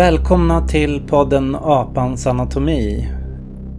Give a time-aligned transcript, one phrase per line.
[0.00, 3.12] Välkomna till podden Apans anatomi.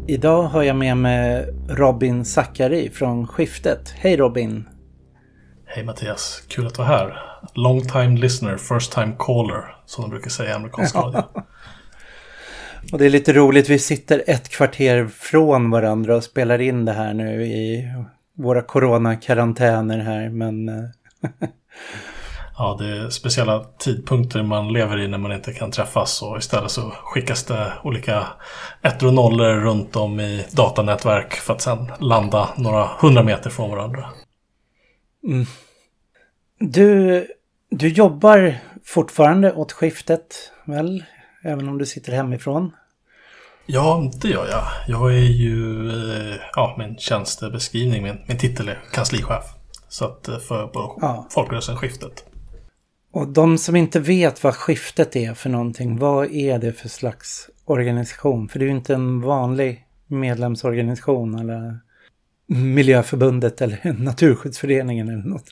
[0.07, 3.89] Idag har jag med mig Robin Zackari från Skiftet.
[3.89, 4.69] Hej Robin!
[5.65, 7.23] Hej Mattias, kul att vara här.
[7.53, 11.23] Long time listener, first time caller, som de brukar säga i amerikansk radio.
[12.91, 16.93] Och det är lite roligt, vi sitter ett kvarter från varandra och spelar in det
[16.93, 17.87] här nu i
[18.37, 20.69] våra coronakarantäner här, men...
[22.61, 26.71] Ja, det är speciella tidpunkter man lever i när man inte kan träffas och istället
[26.71, 28.27] så skickas det olika
[28.81, 33.69] ettor och nollor runt om i datanätverk för att sedan landa några hundra meter från
[33.69, 34.09] varandra.
[36.59, 37.27] Du,
[37.69, 38.55] du jobbar
[38.85, 41.03] fortfarande åt skiftet, väl?
[41.43, 42.71] Även om du sitter hemifrån?
[43.65, 44.63] Ja, det gör jag.
[44.87, 49.43] Jag är ju, eh, ja, min tjänstebeskrivning, min, min titel är kanslichef.
[49.89, 51.27] Så att eh, för på Ja.
[51.31, 52.25] Folkrörelsen Skiftet.
[53.11, 57.49] Och de som inte vet vad skiftet är för någonting, vad är det för slags
[57.65, 58.49] organisation?
[58.49, 61.79] För det är ju inte en vanlig medlemsorganisation eller
[62.47, 65.45] Miljöförbundet eller Naturskyddsföreningen eller något.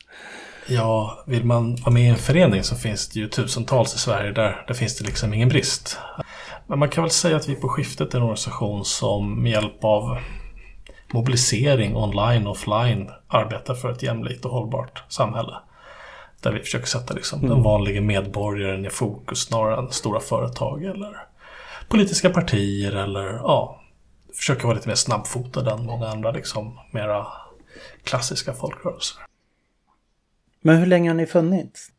[0.68, 4.32] Ja, vill man vara med i en förening så finns det ju tusentals i Sverige
[4.32, 5.98] där, där finns det liksom ingen brist.
[6.68, 9.84] Men man kan väl säga att vi på skiftet är en organisation som med hjälp
[9.84, 10.18] av
[11.14, 15.54] mobilisering online och offline arbetar för ett jämlikt och hållbart samhälle.
[16.42, 21.18] Där vi försöker sätta liksom den vanliga medborgaren i fokus snarare än stora företag eller
[21.88, 23.82] politiska partier eller ja,
[24.34, 27.28] försöker vara lite mer snabbfotad än många andra liksom mera
[28.04, 29.22] klassiska folkrörelser.
[30.62, 31.92] Men hur länge har ni funnits?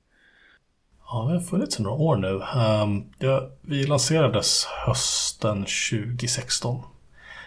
[1.06, 2.42] Ja, vi har funnits i några år nu.
[2.60, 6.82] Ehm, ja, vi lanserades hösten 2016.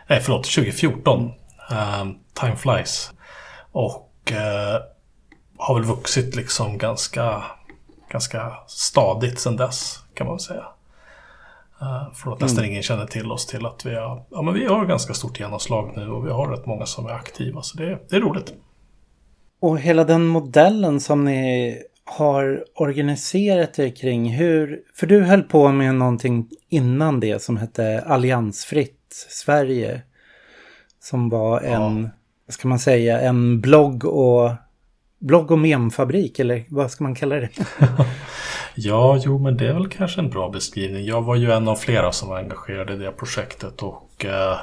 [0.07, 1.31] Nej, förlåt, 2014.
[1.71, 3.11] Um, Time flies.
[3.71, 4.81] Och eh,
[5.63, 7.43] har väl vuxit liksom ganska,
[8.09, 10.65] ganska stadigt sedan dess, kan man säga.
[11.81, 14.65] Uh, från att nästan ingen känner till oss till att vi har, ja, men vi
[14.65, 17.61] har ganska stort genomslag nu och vi har rätt många som är aktiva.
[17.61, 18.53] Så det, det är roligt.
[19.59, 24.81] Och hela den modellen som ni har organiserat er kring, hur...
[24.95, 30.01] För du höll på med någonting innan det som hette Alliansfritt Sverige.
[30.99, 32.09] Som var en,
[32.47, 34.51] vad ska man säga, en blogg och...
[35.23, 37.49] Blogg och memfabrik, eller vad ska man kalla det?
[38.75, 41.05] Ja, jo, men det är väl kanske en bra beskrivning.
[41.05, 44.57] Jag var ju en av flera som var engagerade i det projektet och eh,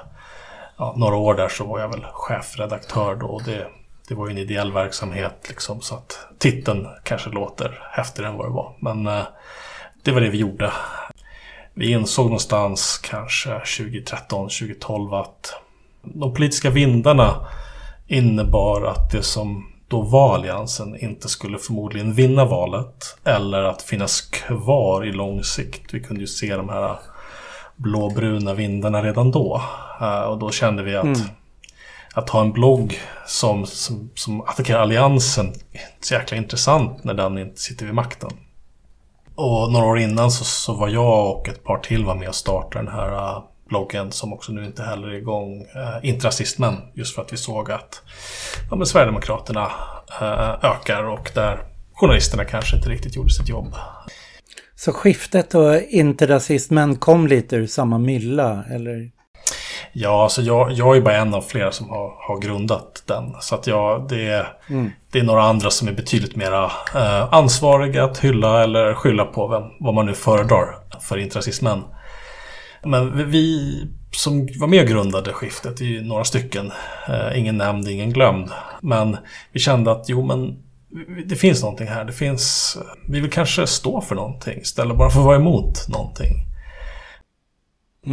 [0.76, 3.26] ja, några år där så var jag väl chefredaktör då.
[3.26, 3.66] Och det,
[4.08, 8.46] det var ju en ideell verksamhet liksom så att titeln kanske låter häftigare än vad
[8.46, 8.76] det var.
[8.80, 9.26] Men eh,
[10.02, 10.72] det var det vi gjorde.
[11.74, 15.54] Vi insåg någonstans kanske 2013, 2012 att
[16.02, 17.46] de politiska vindarna
[18.06, 24.20] innebar att det som då var alliansen inte skulle förmodligen vinna valet eller att finnas
[24.20, 25.94] kvar i lång sikt.
[25.94, 26.96] Vi kunde ju se de här
[27.76, 29.62] blåbruna vindarna redan då.
[30.00, 31.18] Eh, Och då kände vi att
[32.14, 37.14] att ha en blogg som, som, som attackerar alliansen är inte så jäkla intressant när
[37.14, 38.30] den inte sitter vid makten.
[39.34, 42.34] Och några år innan så, så var jag och ett par till var med och
[42.34, 45.66] startade den här eh, bloggen som också nu inte heller är igång.
[46.02, 48.02] Inte rasistmän, just för att vi såg att
[48.70, 49.70] ja, Sverigedemokraterna
[50.20, 51.58] eh, ökar och där
[51.94, 53.74] journalisterna kanske inte riktigt gjorde sitt jobb.
[54.76, 59.10] Så skiftet och inte rasismen kom lite ur samma mylla, eller?
[59.92, 63.34] Ja, alltså jag, jag är bara en av flera som har, har grundat den.
[63.40, 64.48] Så att jag, det, är-
[65.12, 66.64] det är några andra som är betydligt mera
[66.94, 71.82] eh, ansvariga att hylla eller skylla på vem, vad man nu föredrar för intrasismen.
[72.84, 76.72] Men vi- som var med och grundade skiftet, vi är ju några stycken,
[77.08, 78.50] eh, ingen nämnd, ingen glömd.
[78.80, 79.16] Men
[79.52, 80.62] vi kände att jo men
[81.26, 82.04] det finns någonting här.
[82.04, 82.76] Det finns,
[83.08, 86.32] vi vill kanske stå för någonting istället bara för att vara emot någonting.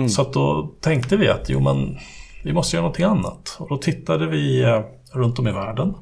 [0.09, 1.97] Så att då tänkte vi att jo men
[2.43, 3.55] vi måste göra någonting annat.
[3.59, 4.81] Och då tittade vi eh,
[5.13, 5.93] runt om i världen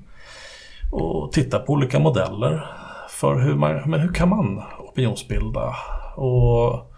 [0.92, 2.66] och tittade på olika modeller
[3.10, 5.76] för hur, man, men hur kan man opinionsbilda.
[6.16, 6.92] Och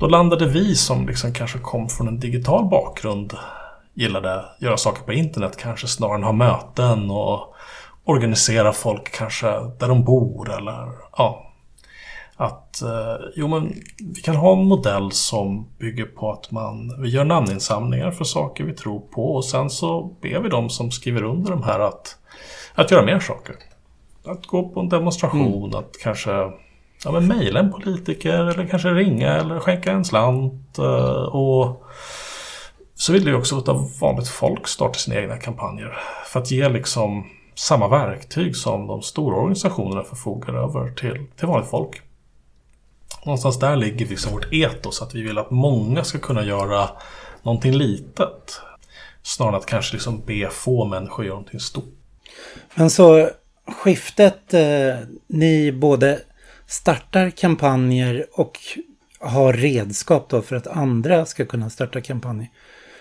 [0.00, 3.34] då landade vi som liksom kanske kom från en digital bakgrund
[3.94, 7.54] gillade göra saker på internet kanske snarare än ha möten och
[8.04, 9.46] organisera folk kanske
[9.78, 11.52] där de bor eller ja,
[12.36, 13.74] att eh, jo, men
[14.14, 18.64] vi kan ha en modell som bygger på att man, vi gör namninsamlingar för saker
[18.64, 22.16] vi tror på och sen så ber vi dem som skriver under de här att,
[22.74, 23.56] att göra mer saker.
[24.24, 26.50] Att gå på en demonstration, att kanske
[27.04, 30.78] ja, men mejla en politiker eller kanske ringa eller skänka en slant.
[30.78, 31.84] Eh, och
[32.94, 35.98] så vill vi också låta vanligt folk starta sina egna kampanjer.
[36.26, 41.70] För att ge liksom samma verktyg som de stora organisationerna förfogar över till, till vanligt
[41.70, 42.02] folk.
[43.24, 45.02] Någonstans där ligger liksom vårt etos.
[45.02, 46.90] Att vi vill att många ska kunna göra
[47.42, 48.60] någonting litet.
[49.22, 51.94] Snarare än att kanske liksom be få människor göra någonting stort.
[52.74, 53.30] Men så
[53.66, 54.96] skiftet, eh,
[55.26, 56.20] ni både
[56.70, 58.58] startar kampanjer och
[59.20, 62.48] har redskap då för att andra ska kunna starta kampanjer.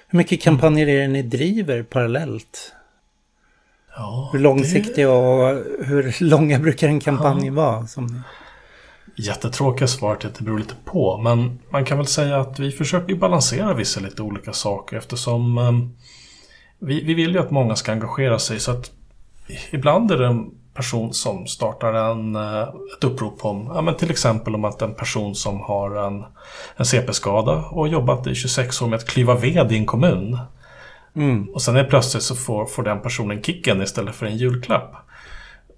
[0.08, 2.74] Hur mycket kampanjer är det ni driver parallellt?
[3.96, 5.14] Ja, hur långsiktiga det...
[5.14, 7.54] och hur långa brukar en kampanj ja.
[7.54, 7.88] vara?
[7.88, 8.22] Som...
[9.16, 11.18] Jättetråkiga svaret är att det beror lite på.
[11.18, 15.98] Men man kan väl säga att vi försöker balansera vissa lite olika saker eftersom um,
[16.80, 18.60] vi, vi vill ju att många ska engagera sig.
[18.60, 18.92] Så att
[19.72, 20.46] ibland är det
[20.80, 22.62] person som startar en, eh,
[22.98, 26.24] ett upprop om, ja, men till exempel om att en person som har en,
[26.76, 30.40] en CP-skada och jobbat i 26 år med att klyva ved i en kommun.
[31.16, 31.50] Mm.
[31.50, 34.96] Och sen är plötsligt så får, får den personen kicken istället för en julklapp.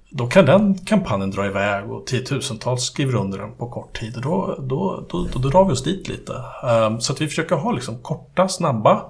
[0.09, 4.15] Då kan den kampanjen dra iväg och tiotusentals skriver under den på kort tid.
[4.15, 6.33] Och då, då, då, då, drar vi oss dit lite.
[6.63, 9.05] Um, så att vi försöker ha liksom korta, snabba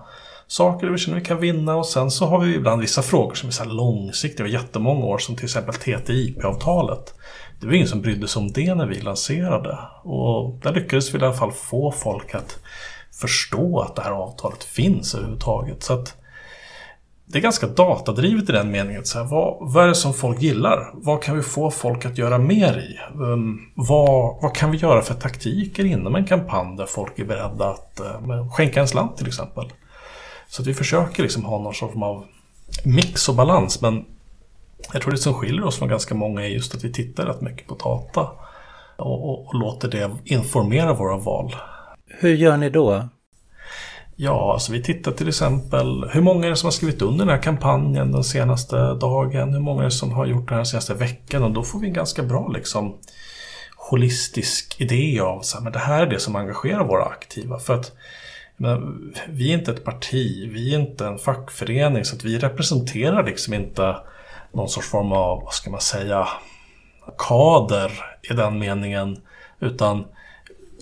[0.52, 3.48] saker vi känner vi kan vinna och sen så har vi ibland vissa frågor som
[3.48, 7.14] är så här långsiktiga och jättemånga år som till exempel TTIP-avtalet.
[7.60, 11.20] Det var ingen som brydde sig om det när vi lanserade och där lyckades vi
[11.20, 12.60] i alla fall få folk att
[13.12, 15.84] förstå att det här avtalet finns överhuvudtaget.
[15.84, 16.16] Så att
[17.26, 19.06] det är ganska datadrivet i den meningen.
[19.06, 20.92] Så här, vad, vad är det som folk gillar?
[20.94, 23.20] Vad kan vi få folk att göra mer i?
[23.22, 27.70] Um, vad, vad kan vi göra för taktiker inom en kampanj där folk är beredda
[27.70, 29.66] att uh, skänka en slant till exempel?
[30.52, 32.26] Så att vi försöker liksom ha någon form av
[32.84, 33.82] mix och balans.
[33.82, 34.06] Men
[34.94, 37.42] jag tror det som skiljer oss från ganska många är just att vi tittar rätt
[37.42, 38.30] mycket på data.
[38.98, 41.56] Och, och, och låter det informera våra val.
[42.08, 43.08] Hur gör ni då?
[44.16, 47.36] Ja, alltså vi tittar till exempel hur många är det som har skrivit under den
[47.36, 49.54] här kampanjen den senaste dagen?
[49.54, 51.44] Hur många är det som har gjort det här den senaste veckan?
[51.44, 52.98] Och då får vi en ganska bra liksom
[53.90, 57.60] holistisk idé av så här, men det här är det som engagerar våra aktiva.
[57.60, 57.92] För att
[58.62, 63.26] men, vi är inte ett parti, vi är inte en fackförening så att vi representerar
[63.26, 63.96] liksom inte
[64.54, 66.28] någon sorts form av, vad ska man säga,
[67.18, 67.92] kader
[68.30, 69.18] i den meningen.
[69.60, 70.06] Utan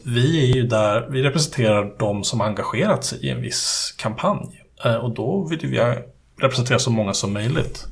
[0.06, 4.64] vi är ju där, vi representerar de som engagerat sig i en viss kampanj.
[4.86, 5.96] Eh, och då vill vi
[6.42, 7.88] representera så många som möjligt.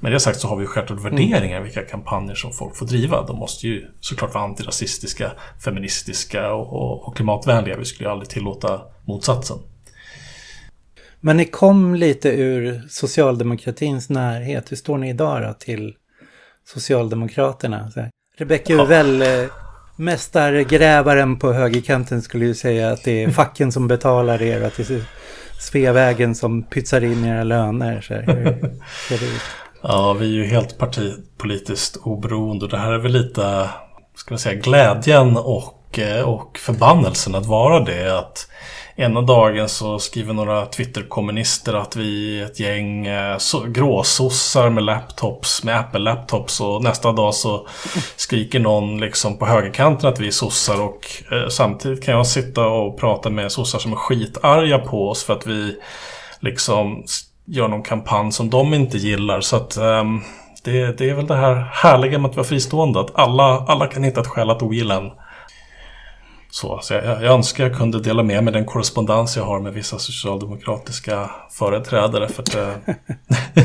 [0.00, 3.26] Med det sagt så har vi självklart värderingar i vilka kampanjer som folk får driva.
[3.26, 5.32] De måste ju såklart vara antirasistiska,
[5.64, 7.76] feministiska och, och klimatvänliga.
[7.76, 9.58] Vi skulle ju aldrig tillåta motsatsen.
[11.20, 14.72] Men ni kom lite ur socialdemokratins närhet.
[14.72, 15.94] Hur står ni idag då till
[16.64, 17.92] Socialdemokraterna?
[18.36, 19.26] Rebecka Uvell, ja.
[19.26, 19.48] Eh,
[19.96, 24.76] mästargrävaren på högerkanten skulle ju säga att det är facken som betalar er och att
[24.76, 25.04] det är
[25.60, 28.00] Sveavägen som pytsar in era löner.
[28.00, 28.34] Så här, hur
[29.08, 29.42] ser det ut?
[29.82, 32.68] Ja, vi är ju helt partipolitiskt oberoende.
[32.68, 33.70] Det här är väl lite,
[34.14, 38.18] ska man säga, glädjen och, eh, och förbannelsen att vara det.
[38.18, 38.48] Att
[38.96, 43.38] ena dagen så skriver några Twitterkommunister att vi är ett gäng eh,
[43.68, 47.68] gråsossar med laptops, med Apple-laptops och nästa dag så
[48.16, 52.66] skriker någon liksom på högerkanten att vi är sossar och eh, samtidigt kan jag sitta
[52.66, 55.76] och prata med sossar som är skitarga på oss för att vi
[56.40, 57.04] liksom
[57.50, 59.40] gör någon kampanj som de inte gillar.
[59.40, 60.22] Så att um,
[60.64, 63.00] det, det, är väl det här härliga med att vara fristående.
[63.00, 65.10] Att alla, alla kan hitta ett skäl att ogilla en.
[66.50, 69.72] Så, så jag, jag önskar jag kunde dela med mig den korrespondens jag har med
[69.72, 72.28] vissa socialdemokratiska företrädare.
[72.28, 72.94] För att, eh,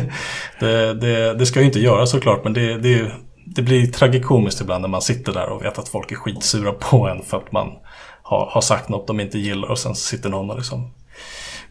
[0.60, 3.12] det, det, det, ska jag ju inte göra såklart, men det, det,
[3.46, 7.08] det blir tragikomiskt ibland när man sitter där och vet att folk är skitsura på
[7.08, 7.68] en för att man
[8.22, 10.92] har, har sagt något de inte gillar och sen sitter någon och liksom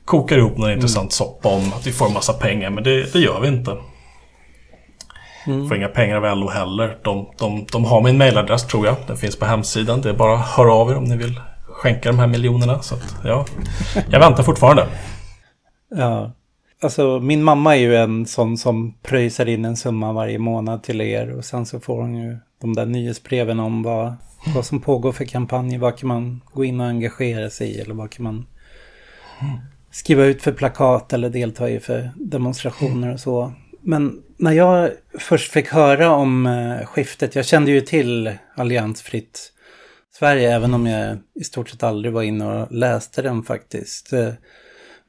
[0.05, 0.79] kokar ihop någon mm.
[0.79, 2.71] intressant soppa om att vi får massa pengar.
[2.71, 3.77] Men det, det gör vi inte.
[5.47, 5.69] Mm.
[5.69, 6.99] Får inga pengar av LO heller.
[7.03, 8.97] De, de, de har min mailadress tror jag.
[9.07, 10.01] Den finns på hemsidan.
[10.01, 12.83] Det är bara att höra av er om ni vill skänka de här miljonerna.
[12.83, 13.45] Så att, ja,
[14.11, 14.87] jag väntar fortfarande.
[15.97, 16.33] Ja,
[16.83, 21.01] alltså min mamma är ju en sån som pröjsar in en summa varje månad till
[21.01, 21.39] er.
[21.39, 24.15] Och sen så får hon ju de där nyhetsbreven om vad,
[24.55, 25.79] vad som pågår för kampanjer.
[25.79, 28.47] Vad kan man gå in och engagera sig i eller vad kan man
[29.95, 33.53] skriva ut för plakat eller delta i för demonstrationer och så.
[33.81, 39.53] Men när jag först fick höra om eh, skiftet, jag kände ju till Alliansfritt
[40.19, 44.13] Sverige, även om jag i stort sett aldrig var inne och läste den faktiskt.
[44.13, 44.33] Eh,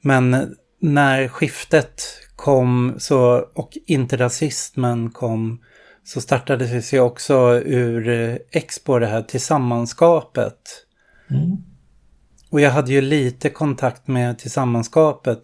[0.01, 2.03] men när skiftet
[2.35, 5.61] kom så, och inte rasismen kom
[6.03, 10.59] så startades det sig också ur eh, Expo det här tillsammanskapet.
[11.29, 11.74] Mm.
[12.55, 15.39] Och jag hade ju lite kontakt med tillsammanskapet.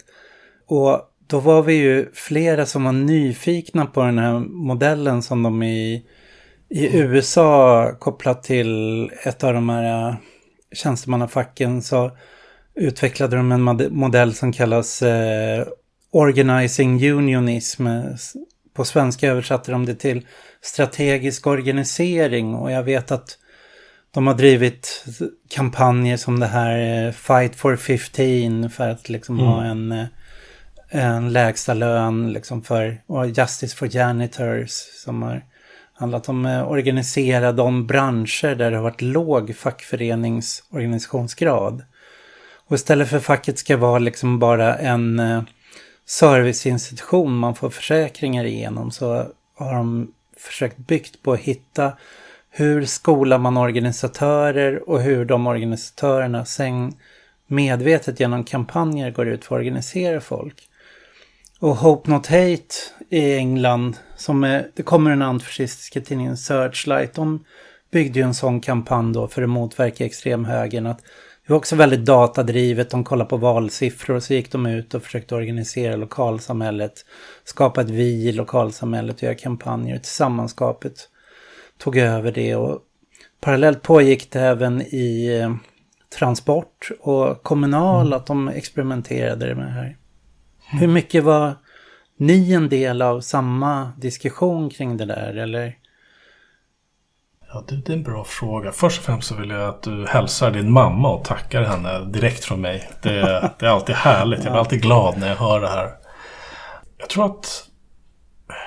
[0.68, 5.64] Och då var vi ju flera som var nyfikna på den här modellen som de
[5.64, 6.06] i,
[6.70, 10.16] i USA kopplat till ett av de här äh,
[10.72, 12.12] tjänstemannafacken så
[12.76, 15.68] utvecklade de en modell som kallas eh,
[16.12, 17.88] Organizing Unionism.
[18.74, 20.28] På svenska översatte de det till
[20.62, 23.38] strategisk organisering och jag vet att
[24.14, 25.06] de har drivit
[25.50, 29.52] kampanjer som det här eh, Fight for 15 för att liksom mm.
[29.52, 30.06] ha en, eh,
[30.90, 34.72] en lägsta lön liksom för, och Justice for Janitors
[35.04, 35.46] som har
[35.94, 41.84] handlat om att eh, organisera de branscher där det har varit låg fackföreningsorganisationsgrad.
[42.68, 45.22] Och istället för facket ska vara liksom bara en
[46.06, 49.26] serviceinstitution man får försäkringar igenom så
[49.58, 51.94] har de försökt byggt på att hitta
[52.54, 56.94] hur skolar man organisatörer och hur de organisatörerna sen
[57.48, 60.68] medvetet genom kampanjer går ut för att organisera folk.
[61.60, 62.76] Och Hope Not Hate
[63.10, 67.46] i England, som är, det kommer den antifascistiska tidningen Searchlight, de
[67.92, 70.86] byggde ju en sån kampanj då för att motverka extremhögern.
[70.86, 71.00] Att
[71.48, 75.04] det var också väldigt datadrivet, de kollade på valsiffror och så gick de ut och
[75.04, 77.06] försökte organisera lokalsamhället,
[77.44, 79.98] skapa ett vi i lokalsamhället och göra kampanjer.
[79.98, 81.10] Tillsammanskapet
[81.82, 82.80] tog över det och
[83.42, 85.56] parallellt pågick det även i eh,
[86.18, 88.18] transport och kommunal mm.
[88.18, 89.98] att de experimenterade med det här.
[90.72, 91.54] Hur mycket var
[92.18, 95.78] ni en del av samma diskussion kring det där eller?
[97.54, 98.72] Ja, det, är en bra fråga.
[98.72, 102.46] Först och främst så vill jag att du hälsar din mamma och tackar henne direkt
[102.46, 102.90] från mig.
[103.02, 104.44] Det, det är alltid härligt.
[104.44, 105.92] Jag blir alltid glad när jag hör det här.
[106.98, 107.68] Jag tror att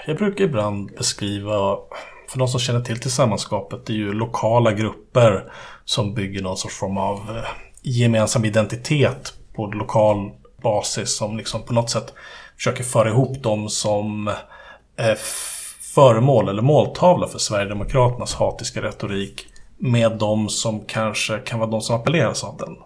[0.06, 1.76] jag brukar ibland beskriva,
[2.34, 5.52] för de som känner till tillsammanskapet, det är ju lokala grupper
[5.84, 7.44] som bygger någon sorts form av eh,
[7.82, 10.30] gemensam identitet på lokal
[10.62, 12.14] basis som liksom på något sätt
[12.56, 14.28] försöker föra ihop dem som
[14.96, 15.14] eh,
[15.94, 19.46] föremål eller måltavla för Sverigedemokraternas hatiska retorik
[19.78, 22.76] med de som kanske kan vara de som appelleras av den.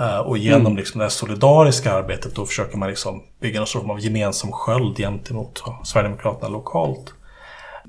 [0.00, 0.76] Uh, och genom mm.
[0.76, 4.96] liksom det här solidariska arbetet då försöker man liksom bygga någon form av gemensam sköld
[4.96, 7.14] gentemot Sverigedemokraterna lokalt.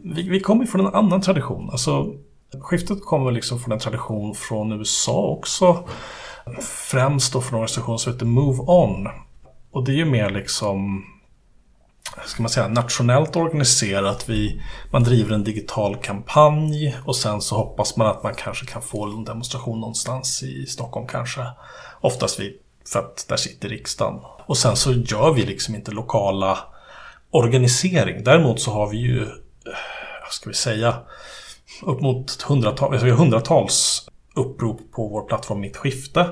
[0.03, 1.69] Vi, vi kommer från en annan tradition.
[1.69, 2.13] Alltså,
[2.61, 5.87] skiftet kommer liksom från en tradition från USA också.
[6.91, 9.07] Främst då från en organisation som heter Move On.
[9.71, 11.03] Och det är ju mer liksom
[12.25, 14.29] ska man säga, nationellt organiserat.
[14.29, 18.81] Vi, man driver en digital kampanj och sen så hoppas man att man kanske kan
[18.81, 21.41] få en demonstration någonstans i Stockholm kanske.
[22.01, 22.57] Oftast vi,
[22.91, 24.19] för att där sitter riksdagen.
[24.45, 26.57] Och sen så gör vi liksom inte lokala
[27.31, 28.23] organisering.
[28.23, 29.27] Däremot så har vi ju,
[30.23, 30.95] vad ska vi säga,
[31.83, 36.29] upp mot hundratals, alltså hundratals upprop på vår plattform Mitt Skifte.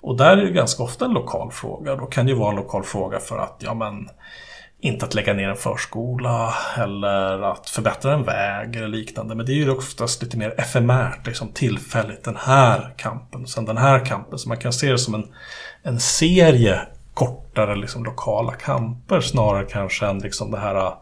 [0.00, 1.96] Och där är det ganska ofta en lokal fråga.
[1.96, 4.08] Då kan det ju vara en lokal fråga för att, ja men
[4.80, 9.34] inte att lägga ner en förskola eller att förbättra en väg eller liknande.
[9.34, 12.24] Men det är ju oftast lite mer efemärt, liksom tillfälligt.
[12.24, 14.38] Den här kampen och sen den här kampen.
[14.38, 15.26] Så man kan se det som en,
[15.82, 16.80] en serie
[17.14, 20.94] kortare liksom, lokala kamper snarare kanske än liksom det här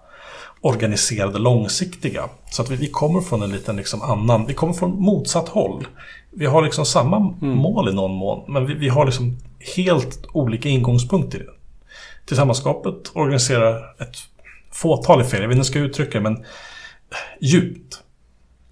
[0.65, 2.29] organiserade långsiktiga.
[2.51, 5.87] Så att vi, vi kommer från en liten liksom annan, vi kommer från motsatt håll.
[6.31, 7.57] Vi har liksom samma mm.
[7.59, 9.39] mål i någon mån, men vi, vi har liksom
[9.77, 11.53] helt olika ingångspunkter i det.
[12.27, 14.17] Tillsammanskapet organiserar ett
[14.73, 16.45] fåtal i fel, jag vet inte hur jag ska uttrycka det, men
[17.41, 18.01] djupt.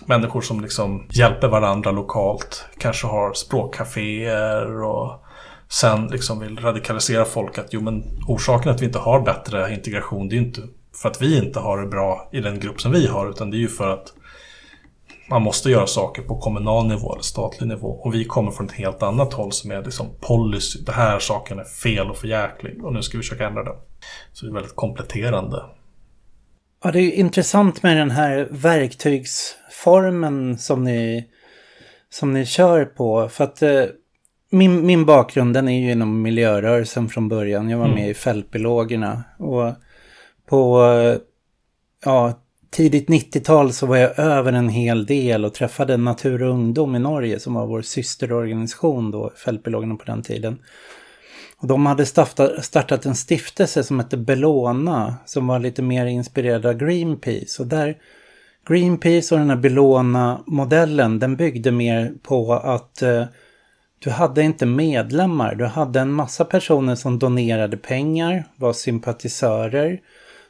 [0.06, 5.24] Människor som liksom hjälper varandra lokalt, kanske har språkcaféer och
[5.68, 10.28] sen liksom vill radikalisera folk att jo men orsaken att vi inte har bättre integration
[10.28, 10.62] det är ju inte
[10.94, 13.56] för att vi inte har det bra i den grupp som vi har utan det
[13.56, 14.12] är ju för att
[15.30, 17.88] man måste göra saker på kommunal nivå eller statlig nivå.
[17.88, 20.78] Och vi kommer från ett helt annat håll som är liksom policy.
[20.86, 23.76] Det här saken är fel och förjäklig och nu ska vi försöka ändra det.
[24.32, 25.62] Så det är väldigt kompletterande.
[26.84, 31.28] Ja, det är intressant med den här verktygsformen som ni,
[32.10, 33.28] som ni kör på.
[33.28, 33.84] För att eh,
[34.50, 37.70] min, min bakgrund den är ju inom miljörörelsen från början.
[37.70, 37.98] Jag var mm.
[37.98, 39.24] med i Fältbiologerna.
[39.38, 39.72] Och
[40.52, 40.84] på
[42.04, 42.32] ja,
[42.70, 46.98] tidigt 90-tal så var jag över en hel del och träffade Natur och ungdom i
[46.98, 50.58] Norge som var vår systerorganisation då, Fältbiologerna på den tiden.
[51.56, 56.74] Och de hade startat en stiftelse som hette Bellona som var lite mer inspirerad av
[56.74, 57.62] Greenpeace.
[57.62, 57.96] Och där
[58.68, 63.24] Greenpeace och den här Bellona-modellen den byggde mer på att eh,
[63.98, 65.54] du hade inte medlemmar.
[65.54, 70.00] Du hade en massa personer som donerade pengar, var sympatisörer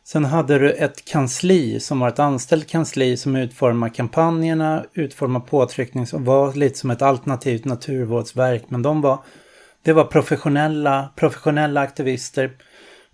[0.05, 6.07] Sen hade du ett kansli som var ett anställt kansli som utformar kampanjerna, utformar påtryckning
[6.13, 8.65] och var lite som ett alternativt naturvårdsverk.
[8.69, 9.19] Men de var,
[9.83, 12.51] det var professionella, professionella aktivister,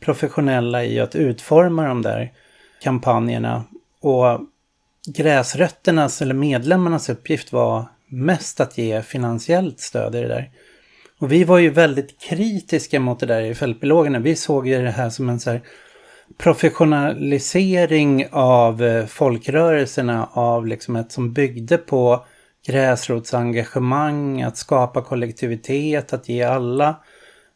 [0.00, 2.32] professionella i att utforma de där
[2.82, 3.64] kampanjerna.
[4.00, 4.40] Och
[5.06, 10.50] gräsrötternas eller medlemmarnas uppgift var mest att ge finansiellt stöd i det där.
[11.18, 14.18] Och vi var ju väldigt kritiska mot det där i fältbiologerna.
[14.18, 15.62] Vi såg ju det här som en så här
[16.36, 22.24] professionalisering av eh, folkrörelserna av liksom ett som byggde på
[22.66, 26.96] gräsrotsengagemang, att skapa kollektivitet, att ge alla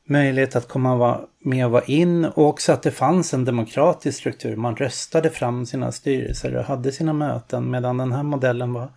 [0.09, 4.57] möjlighet att komma med och vara in och också att det fanns en demokratisk struktur.
[4.57, 8.89] Man röstade fram sina styrelser och hade sina möten medan den här modellen var...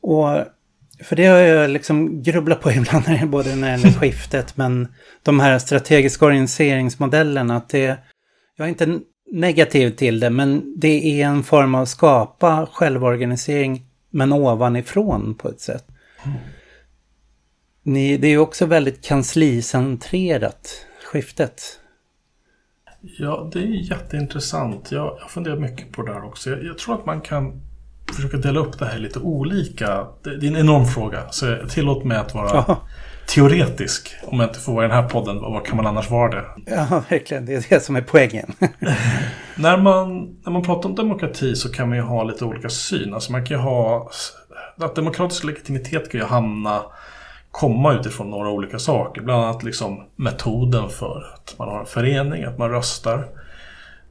[0.00, 0.38] Och
[1.04, 4.88] för det har jag liksom grubblat på ibland, både när det gäller skiftet men
[5.22, 7.56] de här strategiska organiseringsmodellerna.
[7.56, 7.98] Att det,
[8.56, 9.00] jag är inte
[9.32, 15.60] negativ till det men det är en form av skapa självorganisering men ovanifrån på ett
[15.60, 15.84] sätt.
[16.24, 16.38] Mm.
[17.82, 21.80] Ni, det är också väldigt kanslicentrerat, skiftet.
[23.18, 24.92] Ja, det är jätteintressant.
[24.92, 26.50] Jag, jag funderar mycket på det där också.
[26.50, 27.60] Jag, jag, tror att man kan
[28.14, 30.06] försöka dela upp det här lite olika.
[30.22, 32.88] Det, det är en enorm fråga, så tillåt mig att vara Aha.
[33.26, 34.16] Teoretisk.
[34.24, 36.44] Om jag inte får vara i den här podden, vad kan man annars vara det?
[36.66, 37.46] Ja, verkligen.
[37.46, 38.52] Det är det som är poängen.
[39.56, 43.14] när, man, när man pratar om demokrati så kan man ju ha lite olika syn.
[43.14, 44.10] Alltså man kan ju ha...
[44.78, 46.82] Att demokratisk legitimitet kan ju hamna
[47.50, 49.22] komma utifrån några olika saker.
[49.22, 53.28] Bland annat liksom metoden för att man har en förening, att man röstar.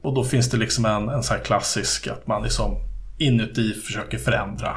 [0.02, 2.76] Och då finns det liksom en, en så här klassisk att man liksom
[3.18, 4.76] inuti försöker förändra.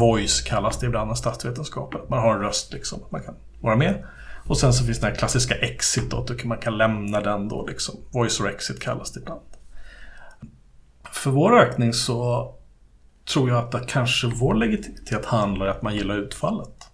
[0.00, 2.00] Voice kallas det ibland i statsvetenskapen.
[2.08, 3.34] Man har en röst liksom, att man kan
[3.64, 4.04] vara med.
[4.46, 7.66] Och sen så finns den här klassiska exit då, att man kan lämna den då
[7.66, 7.94] liksom.
[8.10, 9.40] Voice or exit kallas det ibland.
[11.12, 12.50] För vår räkning så
[13.32, 16.88] tror jag att det kanske vår legitimitet handlar i att man gillar utfallet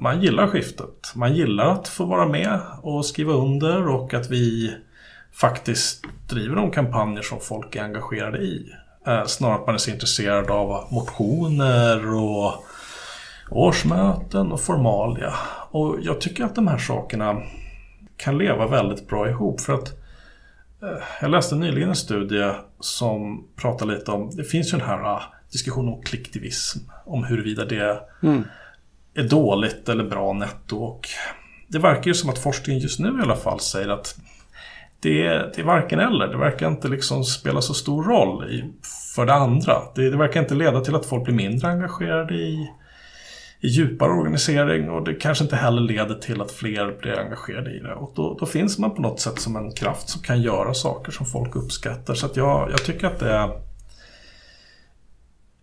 [0.00, 1.12] man gillar skiftet.
[1.14, 4.74] Man gillar att få vara med och skriva under och att vi
[5.32, 8.72] faktiskt driver de kampanjer som folk är engagerade i.
[9.06, 12.64] Eh, snarare att man är så intresserad av motioner och
[13.50, 15.34] årsmöten och formalia.
[15.70, 17.42] Och jag tycker att de här sakerna
[18.16, 19.60] kan leva väldigt bra ihop.
[19.60, 19.88] För att
[20.82, 24.98] eh, jag läste nyligen en studie som pratar lite om, det finns ju den här
[24.98, 26.78] ah, diskussionen om klicktivism.
[27.04, 28.44] Om huruvida det mm
[29.18, 30.76] är dåligt eller bra netto.
[30.76, 31.08] Och
[31.68, 34.16] det verkar ju som att forskningen just nu i alla fall säger att
[35.00, 36.28] det är, det är varken eller.
[36.28, 38.64] Det verkar inte liksom spela så stor roll i,
[39.14, 39.74] för det andra.
[39.94, 42.70] Det, det, verkar inte leda till att folk blir mindre engagerade i,
[43.60, 47.78] i djupare organisering och det kanske inte heller leder till att fler blir engagerade i
[47.78, 47.94] det.
[47.94, 51.12] Och då, då finns man på något sätt som en kraft som kan göra saker
[51.12, 52.14] som folk uppskattar.
[52.14, 53.50] Så jag, jag tycker att det är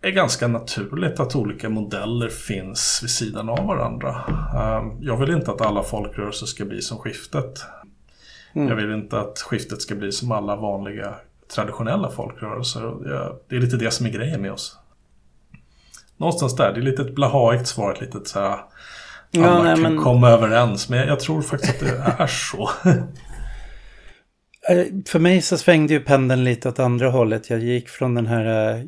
[0.06, 4.22] är ganska naturligt att olika modeller finns vid sidan av varandra.
[4.56, 7.64] Ehm, jag vill inte att alla folkrörelser ska bli som skiftet.
[8.54, 8.68] Mm.
[8.68, 11.14] Jag vill inte att skiftet ska bli som alla vanliga
[11.54, 12.94] traditionella folkrörelser.
[13.48, 14.78] Det är lite det som är grejen med oss.
[16.16, 18.60] Någonstans där, det är lite ett blahaigt svar, ett litet så här, alla
[19.30, 20.02] ja, nej, kan men...
[20.02, 20.88] komma överens.
[20.88, 22.70] Men jag tror faktiskt att det är så.
[24.68, 27.50] Eh, för mig så svängde ju pendeln lite åt andra hållet.
[27.50, 28.82] Jag gick från den här eh,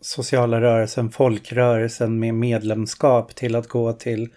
[0.00, 4.28] sociala rörelsen, folkrörelsen med medlemskap till att gå till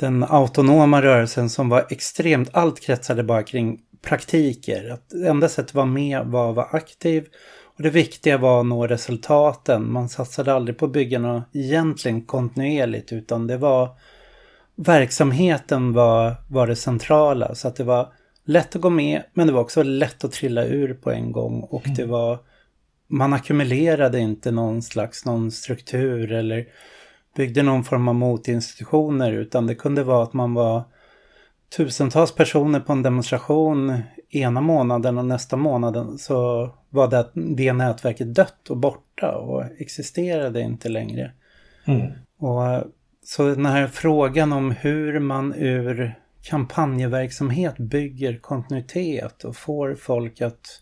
[0.00, 4.90] den autonoma rörelsen som var extremt, allt kretsade bara kring praktiker.
[4.90, 7.26] Att enda sättet att vara med var att vara aktiv
[7.76, 9.92] och det viktiga var att nå resultaten.
[9.92, 13.90] Man satsade aldrig på att bygga något egentligen kontinuerligt utan det var
[14.76, 18.12] verksamheten var, var det centrala så att det var
[18.44, 21.60] lätt att gå med men det var också lätt att trilla ur på en gång
[21.60, 22.10] och det mm.
[22.10, 22.38] var
[23.08, 26.66] man ackumulerade inte någon slags någon struktur eller
[27.36, 30.82] byggde någon form av motinstitutioner utan det kunde vara att man var
[31.76, 34.02] tusentals personer på en demonstration
[34.34, 40.60] ena månaden och nästa månaden så var det, det nätverket dött och borta och existerade
[40.60, 41.32] inte längre.
[41.84, 42.12] Mm.
[42.38, 42.84] Och
[43.24, 50.80] Så den här frågan om hur man ur kampanjverksamhet bygger kontinuitet och får folk att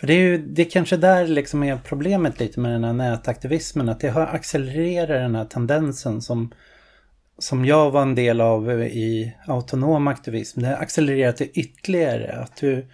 [0.00, 2.92] för det är ju det är kanske där liksom är problemet lite med den här
[2.92, 3.88] nätaktivismen.
[3.88, 6.52] Att det har accelererat den här tendensen som,
[7.38, 10.60] som jag var en del av i autonom aktivism.
[10.60, 12.32] Det har accelererat det ytterligare.
[12.32, 12.86] Att du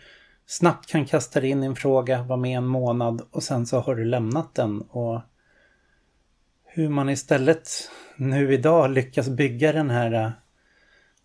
[0.46, 3.80] snabbt kan kasta dig in i en fråga, vara med en månad och sen så
[3.80, 4.80] har du lämnat den.
[4.80, 5.20] Och
[6.64, 7.68] hur man istället
[8.16, 10.32] nu idag lyckas bygga den här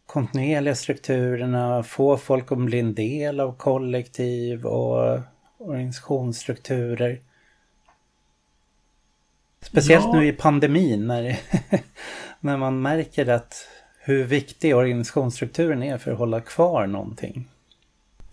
[0.05, 5.19] kontinuerliga strukturerna, få folk att bli en del av kollektiv och
[5.57, 7.21] organisationsstrukturer.
[9.61, 10.13] Speciellt ja.
[10.13, 11.39] nu i pandemin när,
[12.39, 13.67] när man märker att
[13.99, 17.47] hur viktig organisationsstrukturen är för att hålla kvar någonting.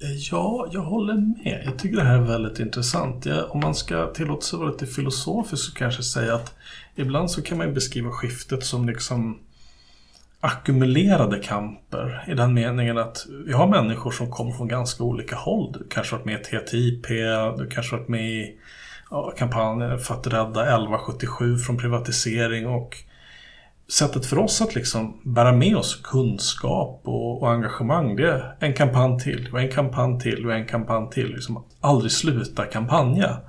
[0.03, 1.63] Eh, ja, jag håller med.
[1.65, 3.27] Jag tycker det här är väldigt intressant.
[3.27, 6.55] Jag, om man ska tillåta sig vara lite filosofisk så kanske säga att
[6.95, 9.39] ibland så kan man beskriva skiftet som liksom
[10.41, 15.73] ackumulerade kamper i den meningen att vi har människor som kommer från ganska olika håll.
[15.73, 17.09] Du kanske varit med i TTIP,
[17.59, 18.59] du kanske varit med i
[19.11, 22.97] ja, kampanjen för att rädda 1177 från privatisering och
[23.89, 28.75] sättet för oss att liksom bära med oss kunskap och, och, engagemang det är en
[28.75, 31.29] kampanj till och en kampanj till och en kampanj till.
[31.35, 33.41] Liksom aldrig sluta kampanja.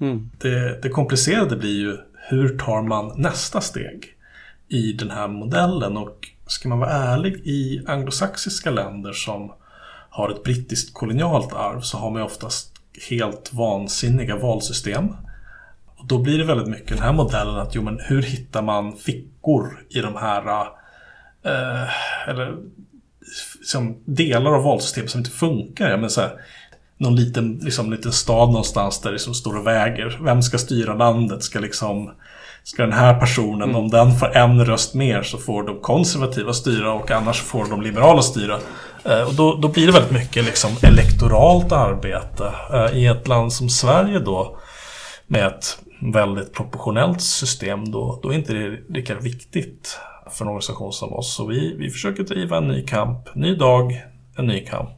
[0.00, 0.30] Mm.
[0.38, 1.96] Det, det komplicerade blir ju
[2.28, 4.06] hur tar man nästa steg
[4.68, 9.52] i den här modellen och ska man vara ärlig i anglosaxiska länder som
[10.10, 12.72] har ett brittiskt kolonialt arv så har man oftast
[13.10, 15.08] helt vansinniga valsystem.
[16.00, 18.96] Och då blir det väldigt mycket den här modellen att jo, men hur hittar man
[18.96, 20.66] fickor i de här
[21.44, 22.56] eh, eller
[23.58, 25.90] liksom, delar av valsystemet som inte funkar.
[25.90, 26.32] Jag menar, så här,
[26.98, 30.18] någon liten, liksom, liten stad någonstans där det liksom står och väger.
[30.22, 31.42] Vem ska styra landet?
[31.42, 32.10] Ska liksom
[32.64, 33.76] Ska den här personen, mm.
[33.76, 37.82] om den får en röst mer så får de konservativa styra och annars får de
[37.82, 38.58] liberala styra.
[39.04, 42.52] Eh, och då, då blir det väldigt mycket liksom elektoralt arbete.
[42.72, 44.58] Eh, I ett land som Sverige då
[45.32, 49.98] med ett väldigt proportionellt system då, då är inte det lika viktigt
[50.30, 51.34] för en organisation som oss.
[51.34, 54.02] Så vi, vi försöker driva en ny kamp, ny dag,
[54.36, 54.90] en ny kamp.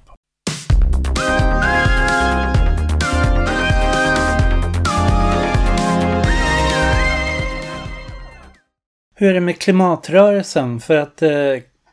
[9.14, 10.80] Hur är det med klimatrörelsen?
[10.80, 11.30] För att eh,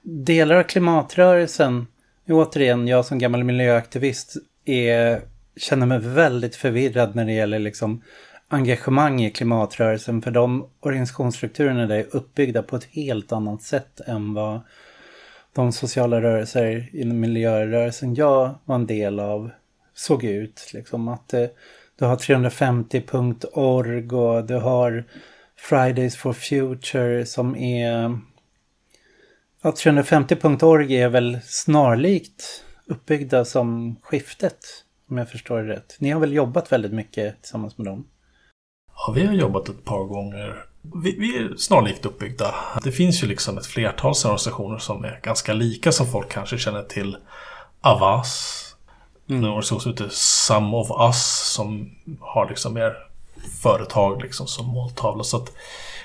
[0.04, 1.88] delar av klimatrörelsen,
[2.30, 5.22] återigen, jag som gammal miljöaktivist är,
[5.58, 8.02] känner mig väldigt förvirrad när det gäller liksom
[8.50, 10.22] engagemang i klimatrörelsen.
[10.22, 14.62] För de organisationsstrukturerna där är uppbyggda på ett helt annat sätt än vad
[15.54, 19.52] de sociala rörelser inom miljörörelsen jag var en del av
[19.94, 20.72] såg ut.
[20.74, 21.46] Liksom att eh,
[22.00, 25.04] du har 350.org och du har
[25.58, 28.20] Fridays for Future som är...
[29.62, 34.60] Ja, 350.org är väl snarlikt uppbyggda som skiftet,
[35.10, 35.96] om jag förstår det rätt.
[36.00, 38.06] Ni har väl jobbat väldigt mycket tillsammans med dem?
[39.08, 40.66] Ja, vi har jobbat ett par gånger.
[41.04, 42.56] Vi, vi är snarlikt uppbyggda.
[42.84, 46.84] Det finns ju liksom ett flertal organisationer som är ganska lika som folk kanske känner
[46.84, 47.18] till.
[47.82, 48.66] Avas,
[49.30, 49.44] mm.
[49.44, 52.94] en organisation som heter Some of Us som har liksom mer
[53.62, 55.24] företag liksom som måltavla.
[55.24, 55.52] Så att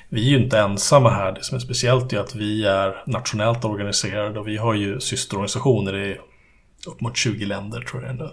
[0.09, 1.33] vi är ju inte ensamma här.
[1.33, 5.96] Det som är speciellt är att vi är nationellt organiserade och vi har ju systerorganisationer
[5.96, 6.18] i
[6.87, 8.30] upp mot 20 länder tror jag nu.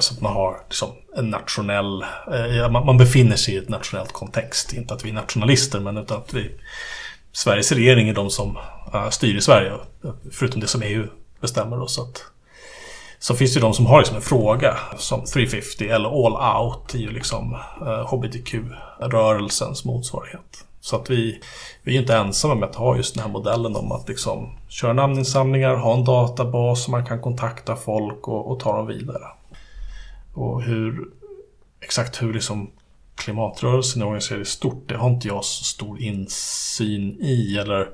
[0.00, 4.72] Så att man har liksom en nationell, eh, man befinner sig i ett nationellt kontext.
[4.72, 6.50] Inte att vi är nationalister men utan att vi
[7.32, 8.58] Sveriges regering är de som
[8.94, 9.72] eh, styr i Sverige.
[10.04, 11.06] Eh, förutom det som EU
[11.40, 11.76] bestämmer.
[11.76, 12.24] Då, så att
[13.18, 16.98] så finns det de som har liksom en fråga som 350 eller All Out är
[16.98, 20.64] ju liksom eh, HBTQ-rörelsens motsvarighet.
[20.80, 21.40] Så att vi,
[21.82, 24.92] vi är inte ensamma med att ha just den här modellen om att liksom köra
[24.92, 29.24] namninsamlingar, ha en databas så man kan kontakta folk och, och ta dem vidare.
[30.40, 31.08] Och hur,
[31.80, 32.70] exakt hur liksom
[33.14, 37.88] klimatrörelsen är organiserad i stort, det har inte jag så stor insyn i eller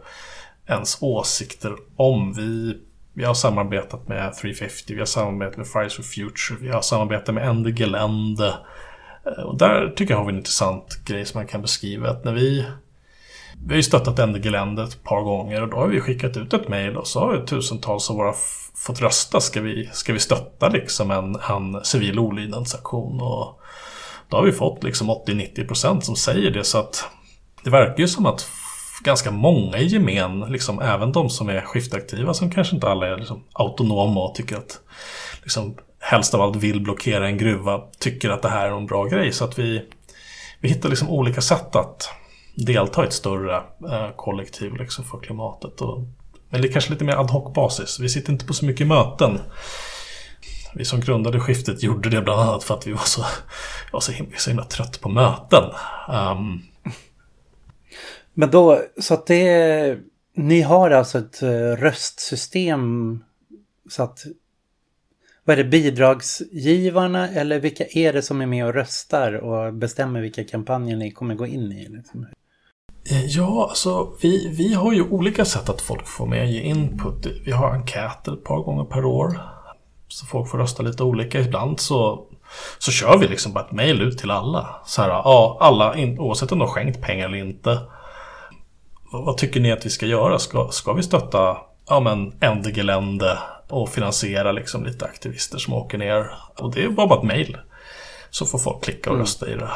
[0.66, 2.32] ens åsikter om.
[2.32, 2.80] Vi
[3.18, 7.34] vi har samarbetat med 350, vi har samarbetat med Fridays for Future, vi har samarbetat
[7.34, 8.54] med Ende Gelände.
[9.26, 12.10] Eh, och där tycker jag har vi en intressant grej som man kan beskriva.
[12.10, 12.66] Att när vi,
[13.64, 16.54] vi har ju stöttat Ende Gelände ett par gånger och då har vi skickat ut
[16.54, 18.34] ett mejl och så har tusentals av våra
[18.86, 19.40] fått rösta.
[19.40, 23.20] Ska vi, ska vi stötta liksom en, en civil olydnadsaktion?
[23.20, 23.60] Och
[24.28, 26.64] då har vi fått liksom 80-90% som säger det.
[26.64, 27.04] Så att
[27.64, 28.46] det verkar ju som att
[29.04, 33.16] ganska många i gemen, liksom, även de som är skiftaktiva som kanske inte alla är
[33.16, 34.80] liksom, autonoma och tycker att
[35.42, 39.04] liksom, helst av allt vill blockera en gruva, tycker att det här är en bra
[39.04, 39.32] grej.
[39.32, 39.82] Så att vi,
[40.60, 42.08] vi hittar liksom olika sätt att
[42.56, 43.56] delta i ett större
[43.90, 45.80] eh, kollektiv liksom, för klimatet.
[45.80, 45.98] Och,
[46.50, 48.00] men det är kanske lite mer ad hoc basis.
[48.00, 49.38] Vi sitter inte på så mycket möten.
[50.74, 53.24] Vi som grundade skiftet gjorde det bland annat för att vi var så,
[53.92, 55.64] var så, himla, så himla trött på möten.
[56.08, 56.62] Um,
[58.34, 59.98] men då, så att det
[60.34, 63.18] Ni har alltså ett eh, röstsystem
[63.90, 64.24] så att
[65.44, 70.20] vad är det, bidragsgivarna eller vilka är det som är med och röstar och bestämmer
[70.20, 71.88] vilka kampanjer ni kommer gå in i?
[71.88, 72.26] Liksom?
[73.10, 77.26] Eh, ja, alltså vi, vi har ju olika sätt att folk får med ge input.
[77.44, 79.40] Vi har enkäter ett par gånger per år.
[80.08, 81.40] Så folk får rösta lite olika.
[81.40, 82.26] Ibland så,
[82.78, 84.80] så kör vi liksom bara ett mail ut till alla.
[84.86, 87.78] Så här, ja, alla, oavsett om de har skänkt pengar eller inte
[89.12, 90.38] vad tycker ni att vi ska göra?
[90.38, 91.56] Ska, ska vi stötta
[91.88, 93.38] ja, men Ende Gelände
[93.68, 96.34] och finansiera liksom lite aktivister som åker ner.
[96.58, 97.56] Och det är bara ett mail.
[98.30, 99.26] Så får folk klicka och mm.
[99.26, 99.70] rösta i det.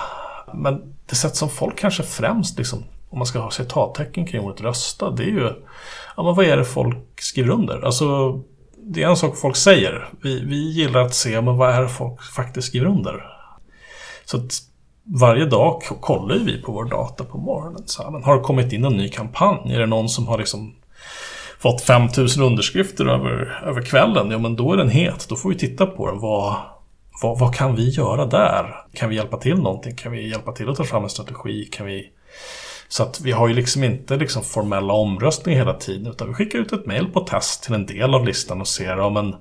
[0.55, 4.61] Men det sätt som folk kanske främst, liksom, om man ska ha citattecken kring ordet
[4.61, 5.53] rösta, det är ju
[6.17, 7.85] ja, men vad är det folk skriver under?
[7.85, 8.33] Alltså,
[8.77, 10.09] det är en sak folk säger.
[10.23, 13.27] Vi, vi gillar att se men vad är det folk faktiskt skriver under.
[14.25, 14.53] Så att
[15.05, 17.83] varje dag kollar vi på vår data på morgonen.
[17.87, 19.73] Så här, men har det kommit in en ny kampanj?
[19.75, 20.75] Är det någon som har liksom
[21.59, 24.31] fått 5000 underskrifter över, över kvällen?
[24.31, 25.27] Ja, men då är den het.
[25.29, 26.21] Då får vi titta på den.
[26.21, 26.57] Vad,
[27.23, 28.85] vad, vad, kan vi göra där?
[28.95, 29.97] Kan vi hjälpa till någonting?
[29.97, 31.65] Kan vi hjälpa till att ta fram en strategi?
[31.65, 32.11] Kan vi...
[32.93, 36.59] Så att vi har ju liksom inte liksom formella omröstningar hela tiden utan vi skickar
[36.59, 39.35] ut ett mail på test till en del av listan och ser om en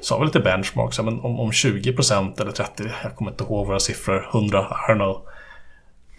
[0.00, 3.66] så har vi lite benchmarks, men om, om 20% eller 30%, jag kommer inte ihåg
[3.66, 4.58] våra siffror, 100,
[4.88, 5.22] I don't know,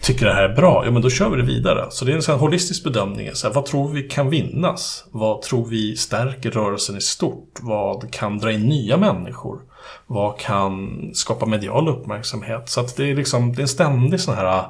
[0.02, 1.88] tycker det här är bra, ja men då kör vi det vidare.
[1.90, 3.30] Så det är en sån holistisk bedömning.
[3.34, 5.06] Så här, vad tror vi kan vinnas?
[5.12, 7.60] Vad tror vi stärker rörelsen i stort?
[7.62, 9.60] Vad kan dra in nya människor?
[10.08, 12.70] Vad kan skapa medial uppmärksamhet?
[12.70, 14.66] Så att det är liksom, det är en ständig sån här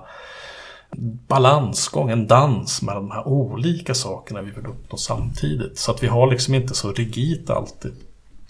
[1.28, 5.78] balansgång, en dans med de här olika sakerna vi vill uppnå samtidigt.
[5.78, 7.96] Så att vi har liksom inte så rigidt alltid.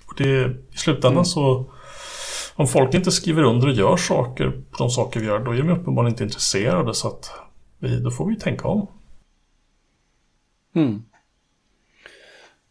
[0.05, 1.25] Och det, I slutändan mm.
[1.25, 1.65] så
[2.55, 5.57] om folk inte skriver under och gör saker på de saker vi gör, då är
[5.57, 6.93] de uppenbarligen inte intresserade.
[6.93, 7.31] Så att
[7.79, 8.87] vi, då får vi tänka om.
[10.75, 11.03] Mm.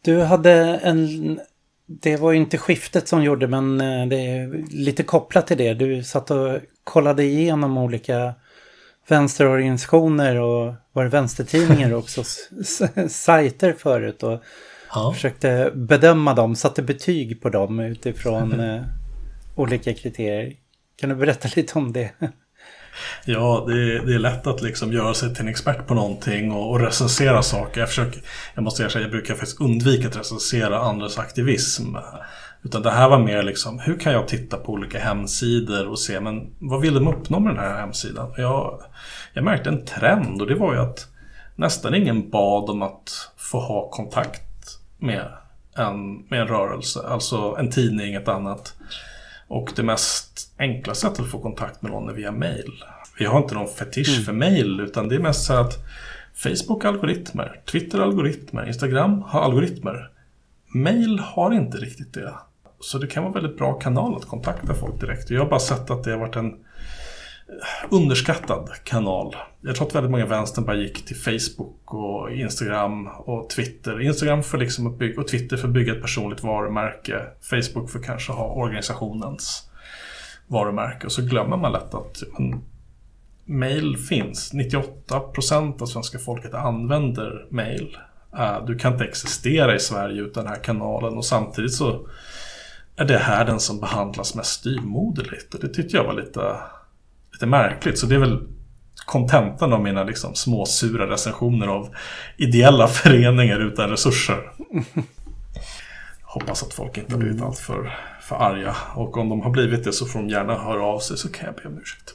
[0.03, 1.41] Du hade en...
[1.87, 5.75] Det var ju inte skiftet som gjorde, men eh, det är lite kopplat till det.
[5.75, 8.35] Du satt och kollade igenom olika
[9.09, 12.25] vänsterorganisationer och var det vänstertidningar också,
[13.09, 14.43] sajter förut och
[14.95, 15.13] ja.
[15.13, 18.83] försökte bedöma dem, satte betyg på dem utifrån eh,
[19.55, 20.53] olika kriterier.
[21.01, 22.11] Kan du berätta lite om det?
[23.25, 26.53] Ja, det är, det är lätt att liksom göra sig till en expert på någonting
[26.53, 27.81] och, och recensera saker.
[27.81, 28.21] Jag, försöker,
[28.55, 31.97] jag måste erkänna, jag brukar faktiskt undvika att recensera andras aktivism.
[32.63, 36.21] Utan det här var mer liksom, hur kan jag titta på olika hemsidor och se,
[36.21, 38.33] men vad vill de uppnå med den här hemsidan?
[38.37, 38.83] Jag,
[39.33, 41.09] jag märkte en trend och det var ju att
[41.57, 45.25] nästan ingen bad om att få ha kontakt med
[45.77, 48.75] en, med en rörelse, alltså en tidning, ett annat.
[49.49, 52.85] Och det mest enkla sättet att få kontakt med någon är via mail.
[53.19, 54.25] Vi har inte någon fetisch mm.
[54.25, 55.79] för mail utan det är mest så att
[56.35, 60.11] Facebook har algoritmer, Twitter har algoritmer, Instagram har algoritmer.
[60.75, 62.35] Mail har inte riktigt det.
[62.81, 65.31] Så det kan vara en väldigt bra kanal att kontakta folk direkt.
[65.31, 66.55] Jag har bara sett att det har varit en eh,
[67.91, 69.37] underskattad kanal.
[69.61, 74.01] Jag tror att väldigt många vänstern bara gick till Facebook och Instagram och Twitter.
[74.01, 77.23] Instagram för liksom att bygga, och Twitter för att bygga ett personligt varumärke.
[77.41, 79.71] Facebook för att kanske ha organisationens
[80.47, 81.07] varumärke.
[81.07, 82.63] Och så glömmer man lätt att men,
[83.45, 84.53] mail finns.
[84.55, 87.99] 98% av svenska folket använder mail.
[88.39, 92.09] Eh, du kan inte existera i Sverige utan den här kanalen och samtidigt så
[92.99, 95.55] är det här den som behandlas mest styvmoderligt.
[95.55, 96.57] Och det tyckte jag var lite
[97.33, 97.99] lite märkligt.
[97.99, 98.49] Så det är väl
[99.07, 101.95] kontentan av mina liksom småsura recensioner av
[102.37, 104.53] ideella föreningar utan resurser.
[106.23, 108.77] Hoppas att folk inte har blivit allt för, för arga.
[108.95, 111.47] Och om de har blivit det så får de gärna höra av sig så kan
[111.47, 112.15] jag be om ursäkt.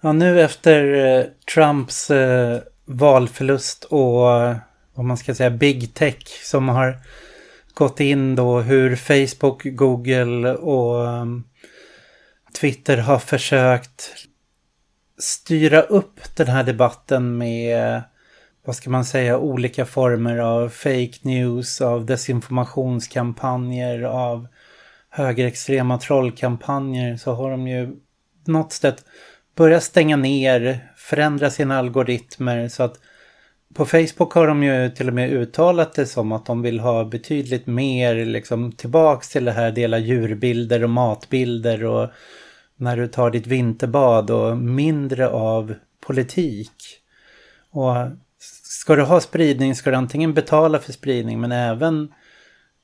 [0.00, 4.20] Ja, nu efter eh, Trumps eh, valförlust och
[4.94, 6.98] vad man ska säga Big Tech som har
[7.74, 11.44] gått in då hur Facebook, Google och um,
[12.60, 14.10] Twitter har försökt
[15.18, 18.02] styra upp den här debatten med,
[18.64, 24.46] vad ska man säga, olika former av fake news, av desinformationskampanjer, av
[25.10, 27.96] högerextrema trollkampanjer så har de ju
[28.44, 29.04] något sätt
[29.56, 32.98] börjat stänga ner, förändra sina algoritmer så att
[33.74, 37.04] på Facebook har de ju till och med uttalat det som att de vill ha
[37.04, 42.10] betydligt mer liksom tillbaks till det här dela djurbilder och matbilder och
[42.76, 45.74] när du tar ditt vinterbad och mindre av
[46.06, 46.72] politik.
[47.70, 47.94] Och
[48.62, 52.12] ska du ha spridning ska du antingen betala för spridning men även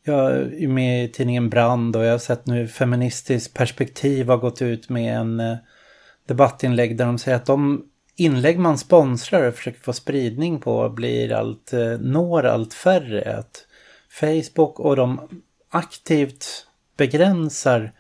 [0.05, 4.63] jag är med i tidningen Brand och jag har sett nu Feministiskt perspektiv har gått
[4.63, 5.57] ut med en eh,
[6.27, 7.90] debattinlägg där de säger att de
[8.21, 13.39] inlägg man sponsrar och försöker få spridning på blir allt, eh, når allt färre.
[13.39, 13.67] Att
[14.11, 15.29] Facebook och de
[15.71, 17.93] aktivt begränsar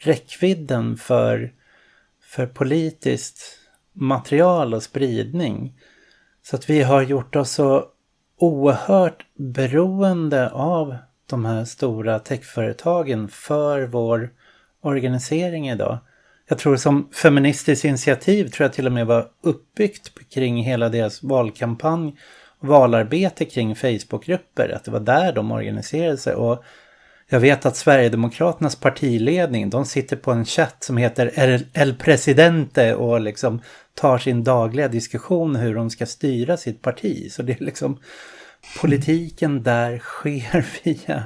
[0.00, 1.52] räckvidden för,
[2.22, 3.58] för politiskt
[3.92, 5.80] material och spridning.
[6.42, 7.84] Så att vi har gjort oss så
[8.36, 14.30] oerhört beroende av de här stora techföretagen för vår
[14.80, 15.98] organisering idag.
[16.48, 21.22] Jag tror som feministiskt initiativ tror jag till och med var uppbyggt kring hela deras
[21.22, 22.16] valkampanj
[22.60, 26.34] valarbete kring Facebookgrupper, att det var där de organiserade sig.
[26.34, 26.64] Och
[27.28, 33.20] jag vet att Sverigedemokraternas partiledning, de sitter på en chatt som heter El Presidente och
[33.20, 33.62] liksom
[33.94, 37.32] tar sin dagliga diskussion hur de ska styra sitt parti.
[37.32, 37.98] Så det är liksom
[38.80, 41.24] politiken där sker via,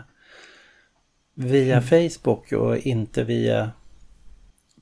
[1.35, 1.83] via.
[1.83, 3.70] Facebook och inte via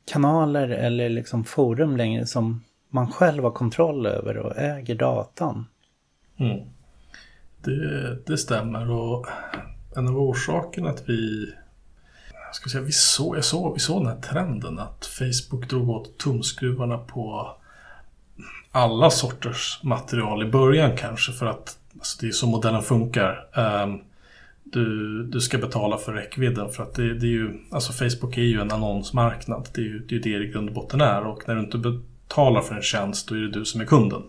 [0.09, 5.67] kanaler eller liksom forum längre som man själv har kontroll över och äger datan.
[6.37, 6.61] Mm.
[7.65, 9.27] Det, det stämmer och
[9.97, 11.53] en av orsakerna att vi
[12.49, 15.91] jag ska säga, vi såg, jag såg, vi såg den här trenden att Facebook drog
[15.91, 17.51] åt tumskruvarna på
[18.73, 23.49] alla sorters material i början kanske för att alltså det är så modellen funkar.
[23.57, 24.01] Um,
[24.73, 28.43] du, du ska betala för räckvidden för att det, det, är ju, alltså Facebook är
[28.43, 29.69] ju en annonsmarknad.
[29.75, 31.79] Det är ju det, är det i grund och botten är och när du inte
[31.79, 34.23] betalar för en tjänst då är det du som är kunden.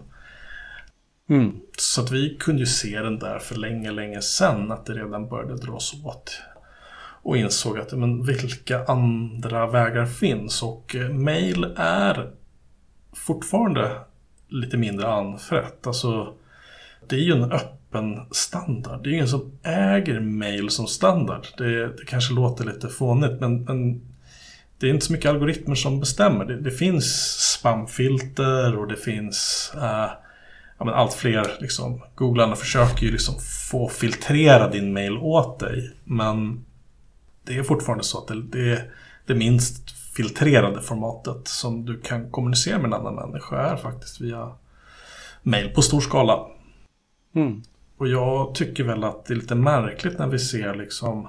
[1.30, 1.60] Mm.
[1.78, 5.30] Så att vi kunde ju se den där för länge, länge sedan att det redan
[5.30, 6.42] började dras åt.
[7.22, 12.32] Och insåg att men vilka andra vägar finns och eh, mail är
[13.14, 13.92] fortfarande
[14.48, 15.88] lite mindre anfrätt.
[15.88, 16.34] Alltså,
[17.08, 17.79] det är ju en öppen
[18.32, 19.04] standard.
[19.04, 21.48] Det är ju ingen som äger mail som standard.
[21.58, 24.02] Det, det kanske låter lite fånigt men, men,
[24.80, 26.46] det är inte så mycket algoritmer som bestämmer.
[26.46, 27.06] Det, det finns
[27.60, 30.10] spamfilter och det finns uh,
[30.78, 33.36] ja, men allt fler liksom, googlarna försöker ju liksom
[33.72, 35.92] få filtrera din mail åt dig.
[36.04, 36.66] Men
[37.44, 38.92] det är fortfarande så att det, det är
[39.26, 44.52] det minst filtrerade formatet som du kan kommunicera med en annan människa är faktiskt via
[45.44, 46.48] mail på stor skala.
[47.36, 47.62] Mm.
[48.00, 51.28] Och jag tycker väl att det är lite märkligt när vi ser liksom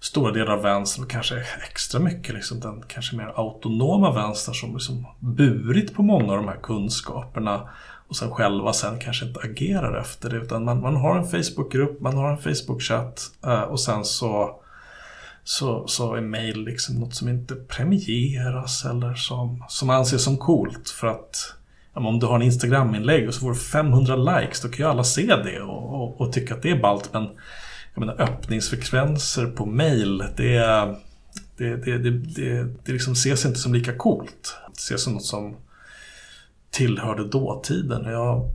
[0.00, 4.72] stora delar av vänstern och kanske extra mycket liksom den kanske mer autonoma vänstern som
[4.72, 7.68] liksom burit på många av de här kunskaperna
[8.08, 12.00] och sen själva sen kanske inte agerar efter det utan man, man har en Facebookgrupp,
[12.00, 14.60] man har en Facebook-chatt eh, och sen så
[15.44, 20.88] så, så är mail liksom något som inte premieras eller som, som anses som coolt.
[20.88, 21.54] För att
[22.06, 25.04] om du har en Instagram-inlägg och så får du 500 likes, då kan ju alla
[25.04, 27.10] se det och, och, och tycka att det är ballt.
[27.12, 27.28] Men
[27.94, 30.58] jag menar, öppningsfrekvenser på mail, det,
[31.56, 34.56] det, det, det, det, det liksom ses inte som lika coolt.
[34.66, 35.56] Det ses som något som
[36.70, 38.04] tillhörde dåtiden.
[38.04, 38.50] Jag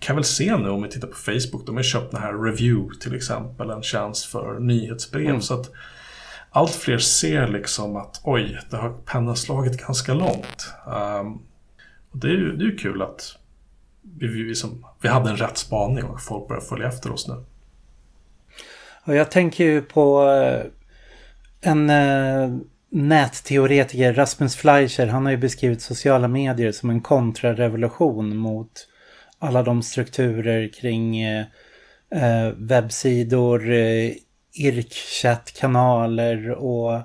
[0.00, 2.98] kan väl se nu om vi tittar på Facebook, de har köpt den här Review
[3.00, 5.28] till exempel, en tjänst för nyhetsbrev.
[5.28, 5.42] Mm.
[5.42, 5.70] Så att
[6.50, 10.72] allt fler ser liksom att oj, det har pennaslagit ganska långt.
[10.86, 11.42] Um,
[12.12, 13.36] och det är ju det är kul att
[14.18, 17.44] vi, vi, som, vi hade en rätt spaning och folk börjar följa efter oss nu.
[19.04, 20.64] Och jag tänker ju på eh,
[21.60, 22.50] en eh,
[22.90, 28.88] nätteoretiker, Rasmus Fleischer, han har ju beskrivit sociala medier som en kontrarevolution mot
[29.38, 31.44] alla de strukturer kring eh,
[32.10, 34.12] eh webbsidor, eh,
[34.54, 37.00] IRC-chattkanaler och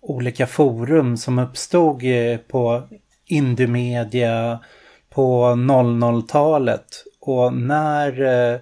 [0.00, 2.88] olika forum som uppstod eh, på
[3.26, 4.58] Indymedia
[5.10, 6.86] på 00-talet.
[7.20, 8.58] Och när eh,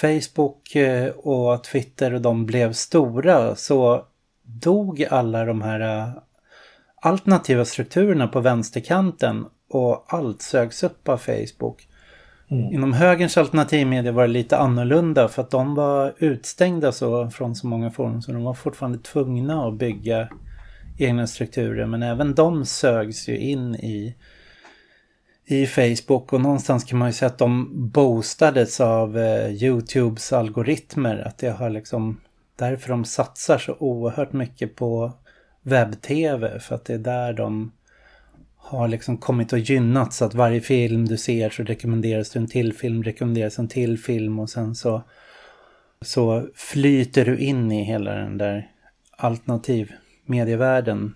[0.00, 4.04] Facebook eh, och Twitter och de blev stora så
[4.42, 6.08] dog alla de här eh,
[7.02, 11.88] alternativa strukturerna på vänsterkanten och allt sögs upp av Facebook.
[12.50, 12.72] Mm.
[12.72, 17.66] Inom högerns alternativmedia var det lite annorlunda för att de var utstängda så från så
[17.66, 20.28] många forum så de var fortfarande tvungna att bygga
[20.98, 24.14] egna strukturer men även de sögs ju in i
[25.48, 31.18] i Facebook och någonstans kan man ju säga att de boostades av eh, Youtubes algoritmer.
[31.26, 32.20] Att det har liksom
[32.56, 35.12] därför de satsar så oerhört mycket på
[35.62, 37.72] webb-tv för att det är där de
[38.56, 42.46] har liksom kommit och gynnat så att varje film du ser så rekommenderas du en
[42.46, 45.02] till film, rekommenderas en till film och sen så,
[46.00, 48.70] så flyter du in i hela den där
[49.10, 49.92] alternativ
[50.28, 51.14] medievärlden.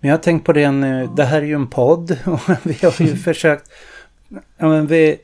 [0.00, 2.78] Men jag har tänkt på det nu, det här är ju en podd och vi
[2.82, 3.70] har ju försökt,
[4.58, 5.18] ja men vi,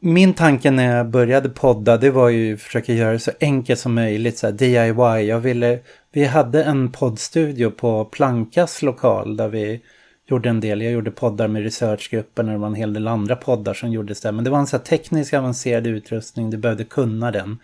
[0.00, 3.80] min tanke när jag började podda det var ju att försöka göra det så enkelt
[3.80, 5.28] som möjligt, så här DIY.
[5.28, 5.78] Jag ville,
[6.12, 9.80] vi hade en poddstudio på Plankas lokal där vi
[10.26, 10.82] gjorde en del.
[10.82, 14.20] Jag gjorde poddar med researchgruppen och det var en hel del andra poddar som gjordes
[14.20, 14.32] där.
[14.32, 17.58] Men det var en så här teknisk avancerad utrustning, du behövde kunna den.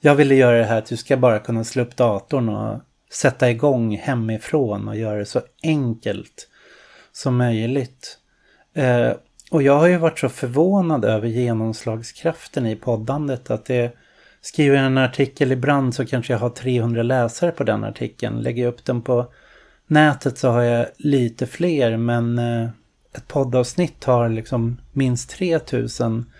[0.00, 2.80] Jag ville göra det här att du ska bara kunna slå upp datorn och
[3.12, 6.48] sätta igång hemifrån och göra det så enkelt
[7.12, 8.18] som möjligt.
[8.74, 9.12] Eh,
[9.50, 13.92] och jag har ju varit så förvånad över genomslagskraften i poddandet att det
[14.40, 18.40] skriver jag en artikel ibland så kanske jag har 300 läsare på den artikeln.
[18.40, 19.26] Lägger jag upp den på
[19.86, 22.68] nätet så har jag lite fler men eh,
[23.14, 26.30] ett poddavsnitt har liksom minst 3000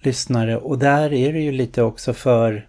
[0.00, 0.56] lyssnare.
[0.56, 2.68] Och där är det ju lite också för,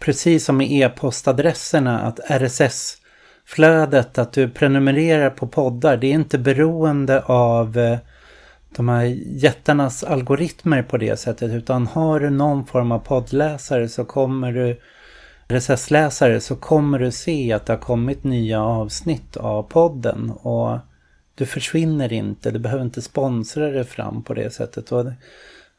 [0.00, 7.22] precis som med e-postadresserna, att RSS-flödet, att du prenumererar på poddar, det är inte beroende
[7.22, 7.98] av eh,
[8.76, 11.50] de här jättarnas algoritmer på det sättet.
[11.52, 14.80] Utan har du någon form av poddläsare så kommer du
[15.48, 20.30] RSS-läsare så kommer du se att det har kommit nya avsnitt av podden.
[20.30, 20.78] Och
[21.34, 24.92] du försvinner inte, du behöver inte sponsra dig fram på det sättet.
[24.92, 25.06] Och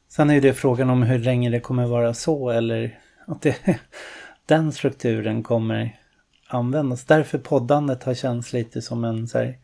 [0.09, 3.79] sen är det frågan om hur länge det kommer vara så eller att det,
[4.45, 5.99] den strukturen kommer
[6.47, 7.05] användas.
[7.05, 9.57] Därför poddandet har känts lite som en, så här,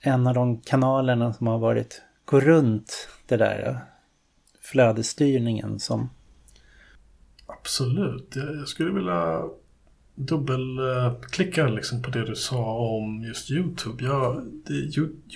[0.00, 3.80] en av de kanalerna som har varit gå runt det där
[4.60, 6.10] flödesstyrningen som...
[7.46, 8.36] Absolut.
[8.36, 9.42] Jag skulle vilja
[10.14, 14.04] dubbelklicka eh, liksom på det du sa om just YouTube.
[14.04, 14.74] Ja, det,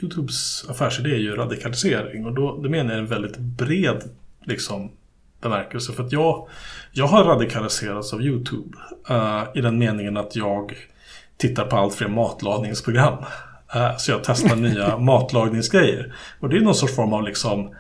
[0.03, 4.03] YouTubes affärsidé är ju radikalisering och då det menar jag en väldigt bred
[4.45, 4.91] liksom,
[5.43, 5.93] bemärkelse.
[5.93, 6.49] För att jag,
[6.93, 8.79] jag har radikaliserats av YouTube
[9.11, 10.75] uh, i den meningen att jag
[11.37, 13.19] tittar på allt fler matlagningsprogram.
[13.77, 16.15] Uh, så jag testar nya matlagningsgrejer.
[16.41, 17.75] Och det är någon sorts form av liksom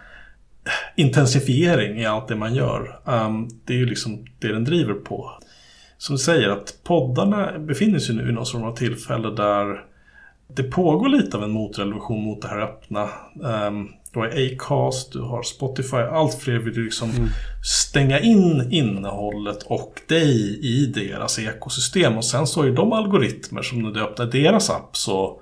[0.96, 3.00] intensifiering i allt det man gör.
[3.04, 5.30] Um, det är ju liksom det den driver på
[6.02, 9.84] som säger att poddarna befinner sig nu i någon form av tillfälle där
[10.46, 13.08] det pågår lite av en motrevolution mot det här öppna.
[13.40, 17.28] Um, du har Acast, du har Spotify, allt fler vill liksom mm.
[17.64, 22.16] stänga in innehållet och dig i deras ekosystem.
[22.16, 25.40] Och sen så är de algoritmer som när du öppnar deras app så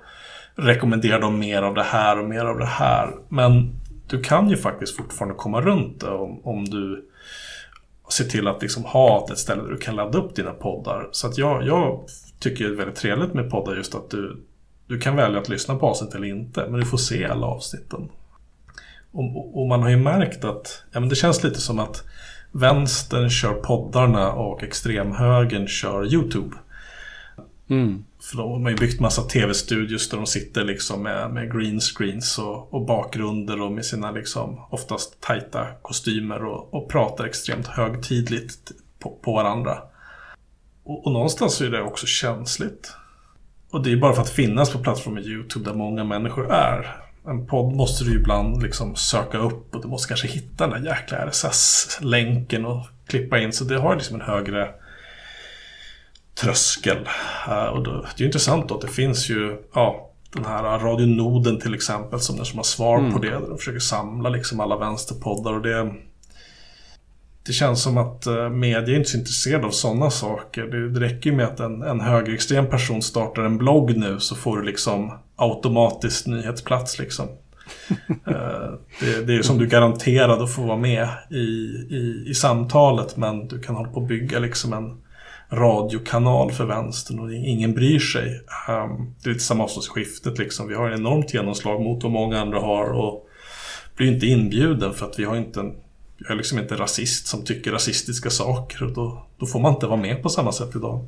[0.55, 3.09] rekommenderar de mer av det här och mer av det här.
[3.29, 3.75] Men
[4.07, 7.07] du kan ju faktiskt fortfarande komma runt det om, om du
[8.09, 11.09] se till att liksom ha ett ställe där du kan ladda upp dina poddar.
[11.11, 12.05] Så att jag, jag
[12.39, 14.43] tycker det är väldigt trevligt med poddar just att du,
[14.87, 18.09] du kan välja att lyssna på avsnitt eller inte, men du får se alla avsnitten.
[19.11, 22.03] Och, och man har ju märkt att ja, men det känns lite som att
[22.51, 26.55] vänstern kör poddarna och extremhögern kör YouTube.
[27.69, 28.05] Mm.
[28.21, 32.39] För de har ju byggt massa tv-studios där de sitter liksom med, med green screens
[32.39, 38.71] och, och, bakgrunder och med sina liksom oftast tajta kostymer och, och pratar extremt högtidligt
[38.99, 39.77] på, på varandra.
[40.83, 42.93] Och, och, någonstans så är det också känsligt.
[43.69, 47.10] Och det är bara för att finnas på plattformen YouTube där många människor är.
[47.27, 50.91] En podd måste du ibland liksom söka upp och du måste kanske hitta den där
[50.91, 53.53] jäkla RSS-länken och klippa in.
[53.53, 54.69] Så det har liksom en högre
[56.35, 57.09] tröskel.
[57.47, 61.05] Uh, och då, det är intressant då att det finns ju ja, den här Radio
[61.05, 63.13] Noden till exempel som, som har svar mm.
[63.13, 63.29] på det.
[63.29, 65.53] Där de försöker samla liksom alla vänsterpoddar.
[65.53, 65.93] Och det,
[67.45, 70.63] det känns som att uh, media är inte så intresserad av sådana saker.
[70.63, 74.35] Det, det räcker ju med att en, en högerextrem person startar en blogg nu så
[74.35, 77.27] får du liksom automatiskt nyhetsplats liksom.
[78.27, 81.35] Eh, det, det, är som du garanterad att få vara med i,
[81.95, 85.01] i, i samtalet men du kan hålla på och bygga liksom en
[85.57, 88.41] radiokanal för vänstern och ingen bryr sig.
[88.69, 90.67] Um, det är lite samma hos skiftet liksom.
[90.67, 93.27] Vi har en enormt genomslag mot vad många andra har och
[93.95, 95.73] blir inte inbjuden för att vi har inte en
[96.23, 99.87] jag är liksom inte rasist som tycker rasistiska saker och då, då får man inte
[99.87, 101.07] vara med på samma sätt idag.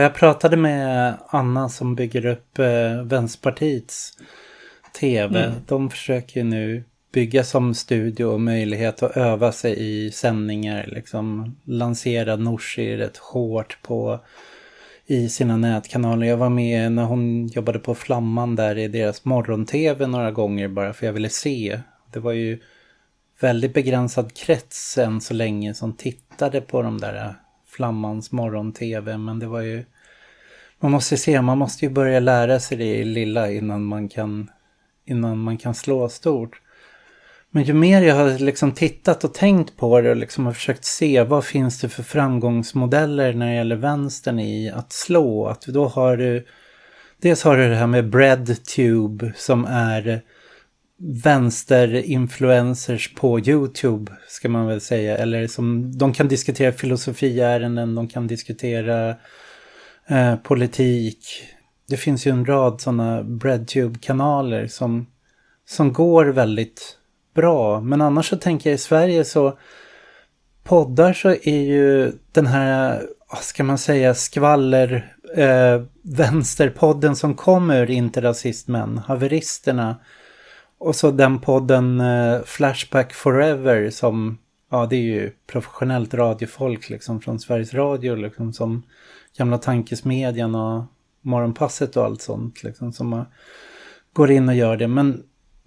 [0.00, 4.12] Jag pratade med Anna som bygger upp eh, Vänsterpartiets
[5.00, 5.44] tv.
[5.44, 5.58] Mm.
[5.66, 10.84] De försöker nu bygga som studio och möjlighet att öva sig i sändningar.
[10.88, 14.20] Liksom lansera Norsi rätt hårt på
[15.06, 16.26] i sina nätkanaler.
[16.26, 20.92] Jag var med när hon jobbade på Flamman där i deras morgon-tv några gånger bara
[20.92, 21.80] för jag ville se.
[22.12, 22.60] Det var ju
[23.40, 27.34] väldigt begränsad krets än så länge som tittade på de där
[27.78, 29.18] Flammans morgon-tv.
[29.18, 29.84] Men det var ju...
[30.80, 34.50] Man måste se, man måste ju börja lära sig det lilla innan man kan,
[35.04, 36.60] innan man kan slå stort.
[37.50, 40.84] Men ju mer jag har liksom tittat och tänkt på det och liksom har försökt
[40.84, 45.46] se vad finns det för framgångsmodeller när det gäller vänstern i att slå.
[45.46, 46.46] Att då har du,
[47.20, 50.22] dels har du det här med breadtube som är
[50.98, 55.18] vänsterinfluencers på YouTube ska man väl säga.
[55.18, 59.16] Eller som de kan diskutera filosofiärenden, de kan diskutera
[60.06, 61.18] eh, politik.
[61.88, 65.06] Det finns ju en rad sådana BreadTube-kanaler som,
[65.68, 66.96] som går väldigt
[67.34, 67.80] bra.
[67.80, 69.58] Men annars så tänker jag i Sverige så
[70.64, 73.02] poddar så är ju den här,
[73.40, 79.96] ska man säga, skvaller eh, vänsterpodden som kommer Inte rasistmän, haveristerna
[80.78, 84.38] och så den podden eh, Flashback Forever som,
[84.70, 88.82] ja det är ju professionellt radiofolk liksom från Sveriges Radio liksom som
[89.38, 90.84] gamla tankesmedjan och
[91.20, 93.24] morgonpasset och allt sånt liksom som
[94.12, 94.88] går in och gör det.
[94.88, 95.22] Men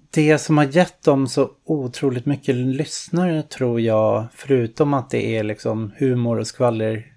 [0.10, 5.44] det som har gett dem så otroligt mycket lyssnare tror jag, förutom att det är
[5.44, 7.14] liksom humor och skvaller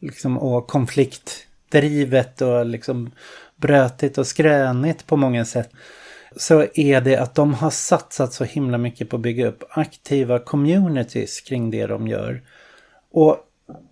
[0.00, 3.10] liksom, och konfliktdrivet och liksom
[3.56, 5.70] brötigt och skränigt på många sätt
[6.36, 10.38] så är det att de har satsat så himla mycket på att bygga upp aktiva
[10.38, 12.42] communities kring det de gör.
[13.12, 13.38] Och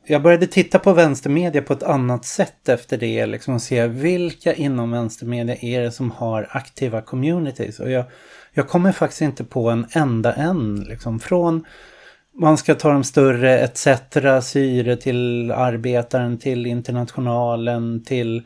[0.06, 3.26] jag började titta på vänstermedia på ett annat sätt efter det.
[3.26, 7.80] Liksom och se vilka inom vänstermedia är det som har aktiva communities.
[7.80, 8.04] Och jag,
[8.52, 10.84] jag kommer faktiskt inte på en enda än.
[10.88, 11.20] Liksom.
[11.20, 11.64] Från
[12.34, 13.88] man ska ta de större ETC,
[14.42, 18.42] Syre till Arbetaren, till Internationalen, till,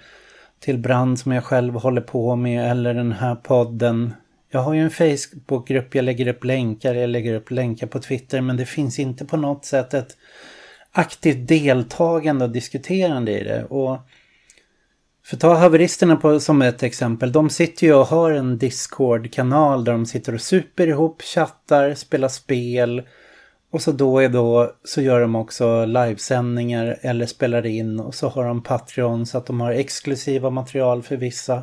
[0.61, 4.15] till Brand som jag själv håller på med eller den här podden.
[4.51, 8.41] Jag har ju en Facebookgrupp, jag lägger upp länkar, jag lägger upp länkar på Twitter
[8.41, 10.17] men det finns inte på något sätt ett
[10.93, 13.65] aktivt deltagande och diskuterande i det.
[13.65, 13.99] Och
[15.25, 17.33] för ta haveristerna på, som ett exempel.
[17.33, 22.29] De sitter ju och har en Discord-kanal där de sitter och super ihop, chattar, spelar
[22.29, 23.03] spel.
[23.71, 28.01] Och så då och då så gör de också livesändningar eller spelar in.
[28.01, 31.63] Och så har de Patreon så att de har exklusiva material för vissa.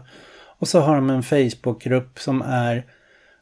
[0.60, 2.86] Och så har de en Facebookgrupp som är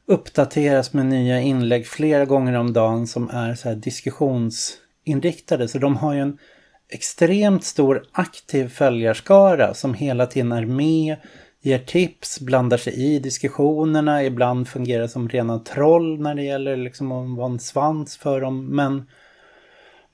[0.08, 5.68] uppdateras med nya inlägg flera gånger om dagen som är så här.
[5.68, 6.38] Så de har ju en
[6.90, 11.18] extremt stor aktiv följarskara som hela tiden är med,
[11.62, 17.12] ger tips, blandar sig i diskussionerna, ibland fungerar som rena troll när det gäller liksom
[17.12, 18.66] att vara en svans för dem.
[18.66, 19.08] Men,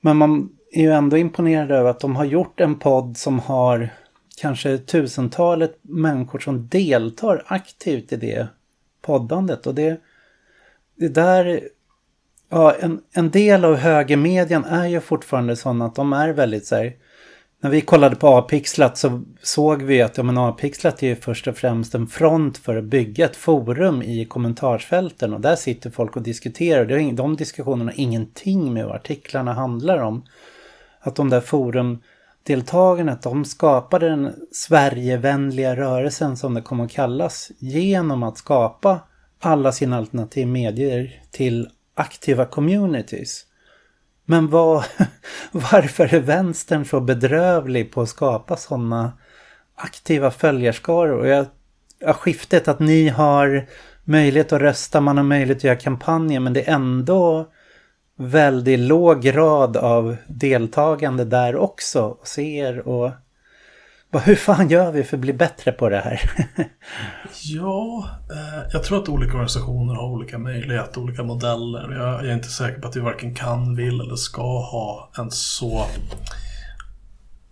[0.00, 3.88] men man är ju ändå imponerad över att de har gjort en podd som har
[4.40, 8.48] kanske tusentalet människor som deltar aktivt i det
[9.02, 9.66] poddandet.
[9.66, 10.00] Och det,
[10.96, 11.60] det där
[12.50, 16.76] Ja, en, en del av högermedien är ju fortfarande sådana att de är väldigt så
[16.76, 16.92] här,
[17.60, 21.46] när vi kollade på A-pixlat så såg vi att ja, men A-pixlat är ju först
[21.46, 25.34] och främst en front för att bygga ett forum i kommentarsfälten.
[25.34, 26.84] Och där sitter folk och diskuterar.
[26.84, 30.24] Det de diskussionerna har ingenting med vad artiklarna handlar om.
[31.00, 37.50] Att de där forumdeltagarna, att de skapade den Sverigevänliga rörelsen som det kommer att kallas.
[37.58, 39.00] Genom att skapa
[39.40, 43.44] alla sina alternativ medier till aktiva communities.
[44.30, 44.84] Men vad,
[45.52, 49.12] varför är vänstern så bedrövlig på att skapa sådana
[49.74, 51.18] aktiva följarskaror?
[51.18, 51.46] Och jag,
[51.98, 53.66] jag skiftet att ni har
[54.04, 57.48] möjlighet att rösta, man har möjlighet att göra kampanjer, men det är ändå
[58.16, 62.16] väldigt låg grad av deltagande där också.
[62.24, 63.10] Ser och
[64.12, 66.30] hur fan gör vi för att bli bättre på det här?
[67.42, 71.92] ja, eh, jag tror att olika organisationer har olika möjligheter, olika modeller.
[71.92, 75.30] Jag, jag, är inte säker på att vi varken kan, vill eller ska ha en
[75.30, 75.86] så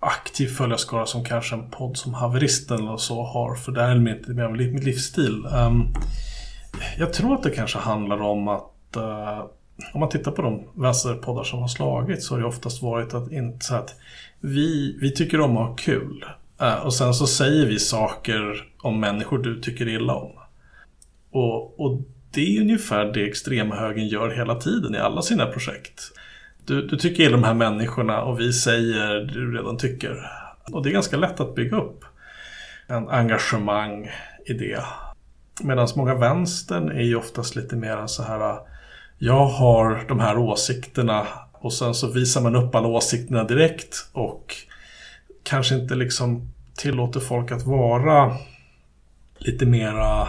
[0.01, 3.55] aktiv följarskara som kanske en podd som Haveristen eller så har.
[3.55, 5.47] För det är lite mer av min livsstil.
[5.53, 5.95] Um,
[6.99, 9.45] jag tror att det kanske handlar om att uh,
[9.95, 13.33] om man tittar på de vänsterpoddar som har slagit så har det oftast varit att
[13.33, 13.95] inte så att
[14.41, 16.25] vi, vi tycker om att ha kul.
[16.61, 20.33] Eh, och sen så säger vi saker om människor du tycker illa om.
[21.31, 26.03] Och, och det är ungefär det extremhögern gör hela tiden i alla sina projekt.
[26.65, 30.31] Du, du tycker illa om de här människorna och vi säger det du redan tycker.
[30.73, 32.05] Och det är ganska lätt att bygga upp
[32.87, 34.11] en engagemang
[34.47, 34.85] i det.
[35.63, 38.67] Medan många vänstern är ju oftast lite mer så här ah,
[39.19, 44.55] jag har de här åsikterna och sen så visar man upp alla åsikterna direkt och
[45.47, 48.37] kanske inte liksom tillåter folk att vara
[49.39, 50.29] lite mera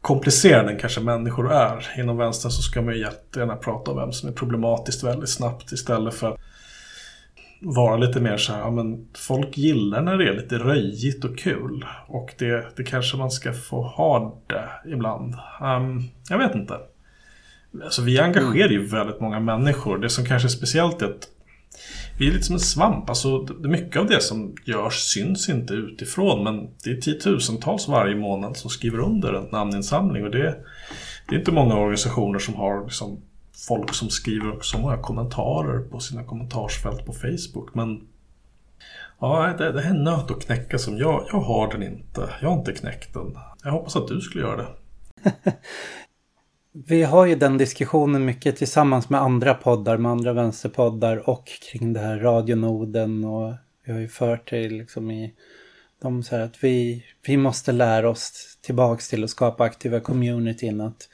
[0.00, 1.86] komplicerade än kanske människor är.
[1.98, 5.72] Inom vänstern så ska man ju jättegärna prata om vem som är problematiskt väldigt snabbt
[5.72, 6.40] istället för att
[7.60, 11.38] vara lite mer så här, ja men folk gillar när det är lite röjigt och
[11.38, 11.84] kul.
[12.06, 15.34] Och det, det kanske man ska få ha det ibland.
[15.60, 16.78] Um, jag vet inte.
[17.84, 19.98] Alltså vi engagerar ju väldigt många människor.
[19.98, 21.28] Det som kanske är speciellt är att
[22.18, 23.08] vi är lite som en svamp.
[23.08, 28.56] Alltså, mycket av det som görs syns inte utifrån men det är tiotusentals varje månad
[28.56, 30.24] som skriver under en namninsamling.
[30.24, 30.56] Och det,
[31.28, 33.20] det är inte många organisationer som har liksom,
[33.68, 37.74] folk som skriver så många kommentarer på sina kommentarsfält på Facebook.
[37.74, 38.06] Men
[39.20, 42.30] ja, det, det är en nöt att knäcka som jag, jag har den inte.
[42.40, 43.38] Jag har inte knäckt den.
[43.64, 44.68] Jag hoppas att du skulle göra det.
[46.84, 51.92] Vi har ju den diskussionen mycket tillsammans med andra poddar, med andra vänsterpoddar och kring
[51.92, 53.54] det här radionoden och
[53.84, 55.34] vi har ju fört det liksom i
[56.02, 60.80] de så här att vi, vi måste lära oss tillbaks till att skapa aktiva communityn.
[60.80, 61.08] Att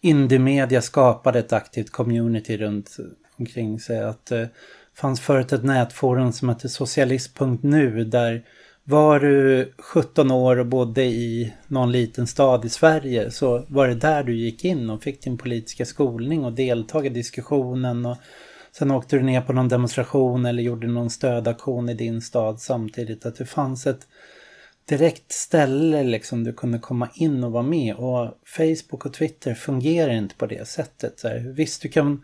[0.00, 2.96] indie-media skapade ett aktivt community runt
[3.36, 4.00] omkring sig.
[4.00, 4.46] Att eh,
[4.94, 8.44] fanns förut ett nätforum som hette socialist.nu där
[8.84, 13.94] var du 17 år och bodde i någon liten stad i Sverige så var det
[13.94, 18.16] där du gick in och fick din politiska skolning och deltog i diskussionen och
[18.72, 23.26] sen åkte du ner på någon demonstration eller gjorde någon stödaktion i din stad samtidigt.
[23.26, 24.06] Att det fanns ett
[24.88, 30.12] direkt ställe liksom du kunde komma in och vara med och Facebook och Twitter fungerar
[30.12, 31.18] inte på det sättet.
[31.18, 32.22] Så här, visst, du kan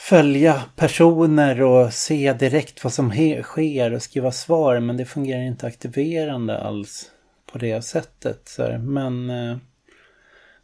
[0.00, 3.10] följa personer och se direkt vad som
[3.42, 7.10] sker och skriva svar men det fungerar inte aktiverande alls
[7.52, 8.40] på det sättet.
[8.44, 9.56] Så Men eh,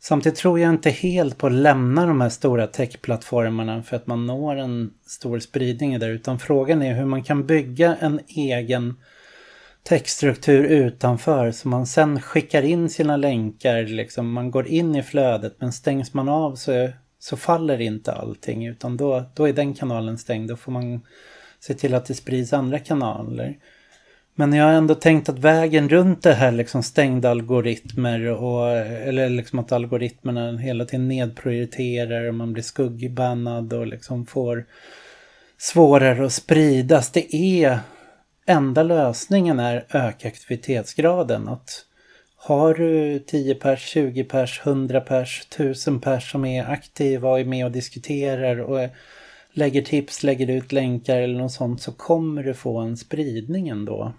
[0.01, 4.26] samtidigt tror jag inte helt på att lämna de här stora techplattformarna för att man
[4.26, 9.01] når en stor spridning där utan frågan är hur man kan bygga en egen
[9.82, 13.82] textstruktur utanför så man sen skickar in sina länkar.
[13.82, 18.67] Liksom, man går in i flödet men stängs man av så så faller inte allting
[18.67, 20.49] utan då, då är den kanalen stängd.
[20.49, 21.01] Då får man
[21.61, 23.59] se till att det sprids andra kanaler.
[24.39, 29.29] Men jag har ändå tänkt att vägen runt det här liksom stängda algoritmer och eller
[29.29, 34.67] liksom att algoritmerna hela tiden nedprioriterar och man blir skuggbannad och liksom får
[35.59, 37.11] svårare att spridas.
[37.11, 37.79] Det är
[38.47, 41.49] enda lösningen är öka aktivitetsgraden.
[41.49, 41.86] Att
[42.47, 47.45] har du 10 pers, 20 pers, 100 pers, 1000 pers som är aktiva och är
[47.45, 48.89] med och diskuterar och
[49.53, 54.13] lägger tips, lägger ut länkar eller något sånt så kommer du få en spridning ändå.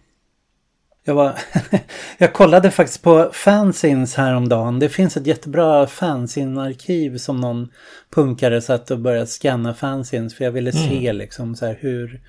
[1.03, 1.33] Jag, var
[2.17, 4.79] jag kollade faktiskt på fanzines häromdagen.
[4.79, 7.69] Det finns ett jättebra fanzine-arkiv som någon
[8.09, 10.89] punkare satt och började scanna fanzines för jag ville mm.
[10.89, 12.21] se liksom så här hur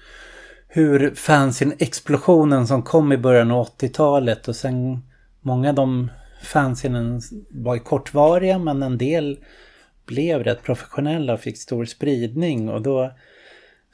[0.69, 5.03] hur fanzine-explosionen som kom i början av 80-talet och sen
[5.49, 6.11] Många av de
[6.43, 7.21] fanzinen
[7.51, 9.39] var ju kortvariga men en del
[10.07, 13.13] blev rätt professionella och fick stor spridning och då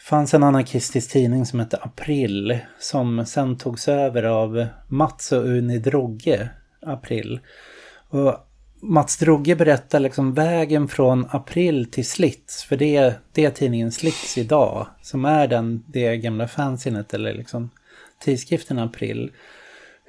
[0.00, 5.78] fanns en anarkistisk tidning som hette April som sen togs över av Mats och Uni
[5.78, 6.48] Drogge,
[6.82, 7.40] April.
[8.08, 8.34] Och
[8.80, 14.38] Mats Drogge berättar liksom vägen från April till Slits, för det, det är tidningen Slits
[14.38, 17.70] idag, som är den, det gamla fanzinet eller liksom
[18.18, 19.30] tidskriften April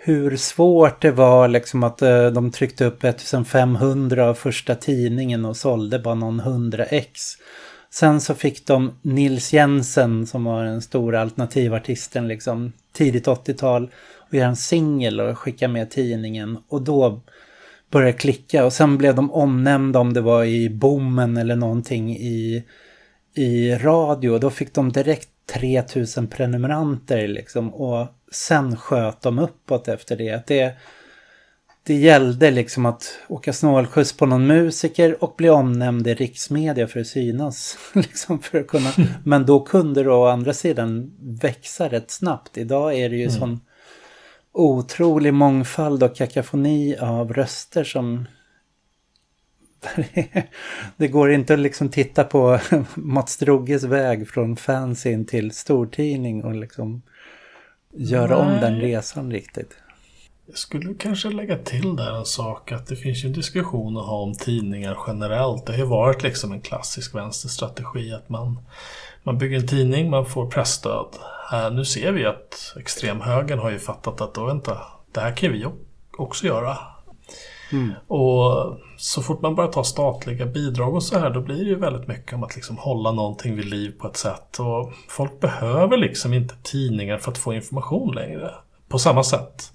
[0.05, 5.57] hur svårt det var liksom att uh, de tryckte upp 1500 av första tidningen och
[5.57, 7.21] sålde bara någon 100 ex.
[7.89, 13.89] Sen så fick de Nils Jensen som var den stora alternativartisten liksom tidigt 80-tal
[14.27, 17.21] och göra en singel och skicka med tidningen och då
[17.91, 22.15] började det klicka och sen blev de omnämnda om det var i Bommen eller någonting
[22.15, 22.63] i,
[23.35, 24.37] i radio.
[24.37, 30.47] Då fick de direkt 3000 prenumeranter liksom och sen sköt de uppåt efter det.
[30.47, 30.77] det.
[31.83, 36.99] Det gällde liksom att åka snålskjuts på någon musiker och bli omnämnd i riksmedia för
[36.99, 37.77] att synas.
[37.93, 38.91] liksom för att kunna.
[39.23, 41.11] Men då kunde det å andra sidan
[41.41, 42.57] växa rätt snabbt.
[42.57, 43.39] Idag är det ju mm.
[43.39, 43.59] sån
[44.51, 48.25] otrolig mångfald och kakafoni av röster som
[50.97, 52.59] det går inte att liksom titta på
[52.95, 57.01] Mats Droges väg från fanzine till stortidning och liksom
[57.97, 58.55] göra Nej.
[58.55, 59.77] om den resan riktigt.
[60.47, 64.05] Jag skulle kanske lägga till där en sak att det finns ju en diskussion att
[64.05, 65.65] ha om tidningar generellt.
[65.65, 68.59] Det har ju varit liksom en klassisk vänsterstrategi att man,
[69.23, 71.07] man bygger en tidning, man får pressstöd.
[71.53, 74.77] Äh, nu ser vi att extremhögern har ju fattat att då vänta,
[75.11, 75.65] det här kan vi
[76.17, 76.77] också göra.
[77.71, 77.91] Mm.
[78.07, 81.75] Och så fort man börjar ta statliga bidrag och så här då blir det ju
[81.75, 84.59] väldigt mycket om att liksom hålla någonting vid liv på ett sätt.
[84.59, 88.51] Och folk behöver liksom inte tidningar för att få information längre
[88.87, 89.71] på samma sätt.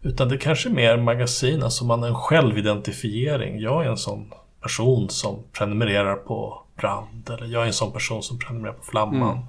[0.00, 3.60] Utan det kanske är mer magasin, alltså man en självidentifiering.
[3.60, 4.32] Jag är en sån
[4.62, 9.36] person som prenumererar på Brand eller jag är en sån person som prenumererar på Flamman.
[9.36, 9.44] Mm.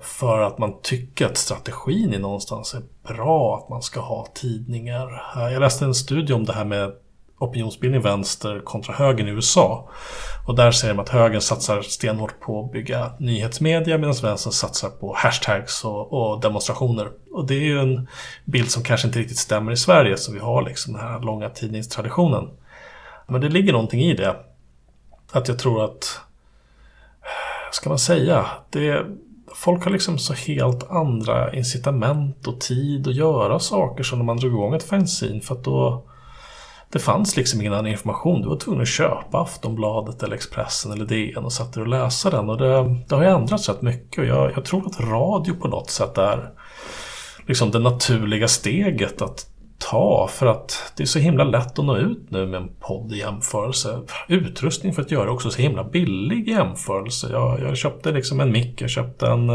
[0.00, 2.82] För att man tycker att strategin är någonstans är
[3.14, 5.22] bra, att man ska ha tidningar.
[5.36, 6.92] Jag läste en studie om det här med
[7.38, 9.88] opinionsbildning vänster kontra högern i USA.
[10.46, 14.88] Och där säger de att högern satsar stenhårt på att bygga nyhetsmedia medan vänstern satsar
[14.88, 17.08] på hashtags och, och, demonstrationer.
[17.32, 18.08] Och det är ju en
[18.44, 21.50] bild som kanske inte riktigt stämmer i Sverige så vi har liksom den här långa
[21.50, 22.50] tidningstraditionen.
[23.26, 24.36] Men det ligger någonting i det.
[25.32, 26.20] Att jag tror att,
[27.72, 29.06] ska man säga, det,
[29.54, 34.36] folk har liksom så helt andra incitament och tid att göra saker som när man
[34.36, 36.04] drog igång ett fanzine för att då
[36.90, 38.42] det fanns liksom ingen annan information.
[38.42, 42.48] Du var tvungen att köpa Aftonbladet eller Expressen eller DN och satt och läsa den.
[42.48, 45.68] Och det, det har ju ändrats rätt mycket och jag, jag, tror att radio på
[45.68, 46.50] något sätt är
[47.46, 49.46] liksom det naturliga steget att
[49.78, 53.12] ta för att det är så himla lätt att nå ut nu med en podd
[53.12, 54.00] i jämförelse.
[54.28, 57.28] Utrustning för att göra också så himla billig i jämförelse.
[57.30, 59.48] Jag, jag köpte liksom en mick, jag köpte en,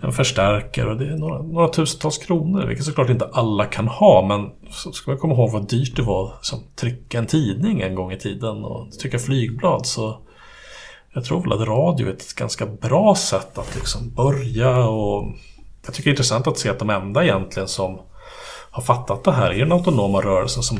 [0.00, 2.66] en förstärkare och det är några, några tusentals kronor.
[2.66, 6.02] Vilket såklart inte alla kan ha men så ska man komma ihåg vad dyrt det
[6.02, 9.86] var som trycka en tidning en gång i tiden och trycka flygblad.
[9.86, 10.18] så
[11.12, 15.32] jag tror väl att radio är ett ganska bra sätt att liksom börja och
[15.84, 17.98] jag tycker det är intressant att se att de enda egentligen som
[18.76, 20.78] har fattat det här är den autonoma rörelsen som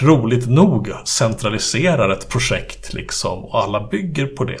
[0.00, 4.60] roligt nog centraliserar ett projekt liksom och alla bygger på det.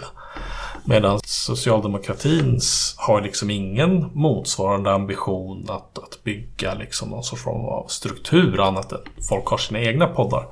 [0.84, 2.60] Medan socialdemokratin
[2.96, 8.92] har liksom ingen motsvarande ambition att, att bygga liksom någon sorts form av struktur annat
[8.92, 8.98] än
[9.28, 10.46] folk har sina egna poddar.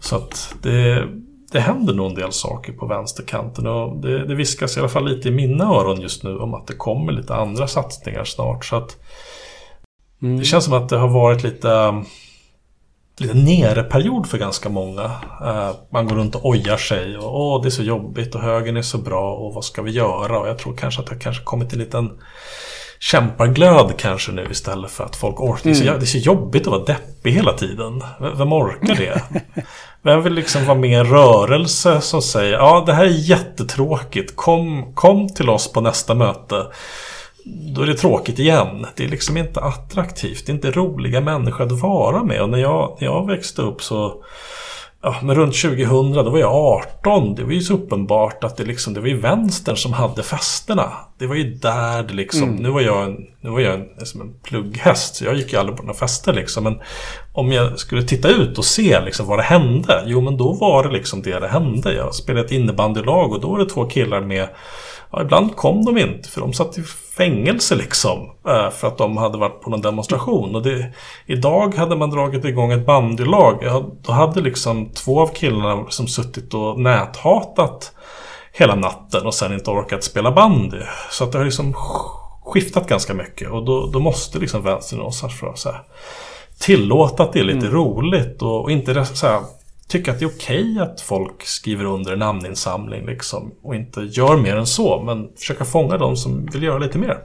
[0.00, 1.08] Så att det,
[1.52, 5.08] det händer nog en del saker på vänsterkanten och det, det viskas i alla fall
[5.08, 8.64] lite i mina öron just nu om att det kommer lite andra satsningar snart.
[8.64, 8.96] Så att
[10.22, 10.38] mm.
[10.38, 12.02] Det känns som att det har varit lite
[13.20, 15.04] lite nere-period för ganska många.
[15.42, 18.76] Uh, man går runt och ojar sig och åh, det är så jobbigt och högen
[18.76, 20.38] är så bra och vad ska vi göra?
[20.38, 22.10] Och jag tror kanske att det kanske kommit en liten
[23.00, 25.70] kämpaglöd kanske nu istället för att folk orkar.
[25.70, 25.98] Mm.
[25.98, 28.02] Det är så jobbigt att vara deppig hela tiden.
[28.36, 29.22] Vem orkar det?
[30.02, 34.36] Vem vill liksom vara med i en rörelse som säger ja det här är jättetråkigt.
[34.36, 36.66] Kom, kom till oss på nästa möte.
[37.44, 38.86] Då är det tråkigt igen.
[38.96, 40.46] Det är liksom inte attraktivt.
[40.46, 42.42] Det är inte roliga människor att vara med.
[42.42, 44.24] Och när jag, när jag växte upp så
[45.02, 47.34] Ja, men runt 2000 då var jag 18.
[47.34, 50.92] Det var ju så uppenbart att det, liksom, det var ju vänstern som hade festerna.
[51.18, 52.42] Det var ju där det liksom...
[52.42, 52.56] Mm.
[52.56, 55.58] Nu var jag, en, nu var jag en, liksom en plugghäst så jag gick ju
[55.58, 56.64] aldrig på några fester liksom.
[56.64, 56.80] Men
[57.32, 60.02] om jag skulle titta ut och se liksom vad det hände.
[60.06, 61.94] Jo men då var det liksom det det hände.
[61.94, 64.48] Jag spelade ett innebandylag och då var det två killar med
[65.12, 66.82] Ja, ibland kom de inte för de satt i
[67.16, 68.30] fängelse liksom.
[68.48, 70.54] Eh, för att de hade varit på någon demonstration.
[70.54, 70.92] Och det,
[71.26, 73.64] idag hade man dragit igång ett bandylag.
[74.02, 77.92] Då hade liksom två av killarna som suttit och näthatat
[78.52, 80.80] hela natten och sen inte orkat spela bandy.
[81.10, 81.74] Så att det har liksom
[82.44, 83.50] skiftat ganska mycket.
[83.50, 85.82] Och då, då måste liksom vänstern någonstans för att så här,
[86.58, 87.72] tillåta att det är lite mm.
[87.72, 88.42] roligt.
[88.42, 89.40] Och, och inte så här,
[89.90, 94.00] tycka att det är okej okay att folk skriver under en namninsamling liksom, och inte
[94.00, 97.18] gör mer än så, men försöka fånga de som vill göra lite mer.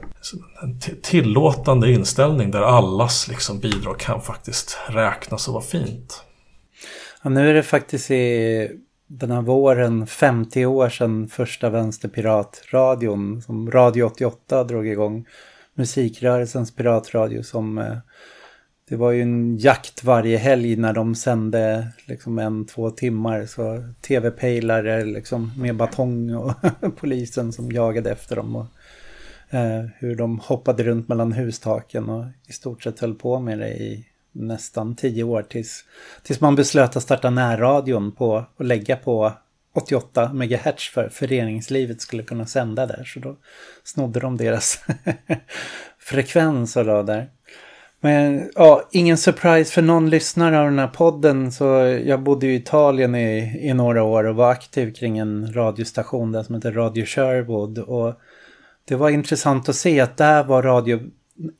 [0.62, 6.22] En tillåtande inställning där allas liksom, bidrag kan faktiskt räknas och vara fint.
[7.22, 8.68] Ja, nu är det faktiskt i
[9.06, 15.26] den här våren 50 år sedan första vänsterpiratradion som Radio 88 drog igång
[15.74, 17.96] musikrörelsens piratradio som eh,
[18.88, 23.46] det var ju en jakt varje helg när de sände liksom en, två timmar.
[23.46, 26.54] Så tv-pejlare liksom med batong och
[26.96, 28.56] polisen som jagade efter dem.
[28.56, 28.66] Och,
[29.50, 33.68] eh, hur de hoppade runt mellan hustaken och i stort sett höll på med det
[33.68, 35.42] i nästan tio år.
[35.42, 35.84] Tills,
[36.22, 39.32] tills man beslöt att starta närradion på och lägga på
[39.74, 43.04] 88 MHz för föreningslivet skulle kunna sända där.
[43.04, 43.36] Så då
[43.84, 44.80] snodde de deras
[45.98, 47.30] frekvens och där.
[48.06, 51.52] Men ja, ingen surprise för någon lyssnare av den här podden.
[51.52, 51.64] Så
[52.04, 56.42] jag bodde i Italien i, i några år och var aktiv kring en radiostation där
[56.42, 57.78] som heter Radio Sherwood.
[57.78, 58.14] Och
[58.84, 61.00] det var intressant att se att där var radio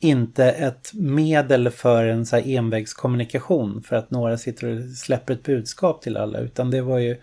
[0.01, 5.42] inte ett medel för en så här envägskommunikation för att några sitter och släpper ett
[5.42, 6.38] budskap till alla.
[6.38, 7.16] Utan det var ju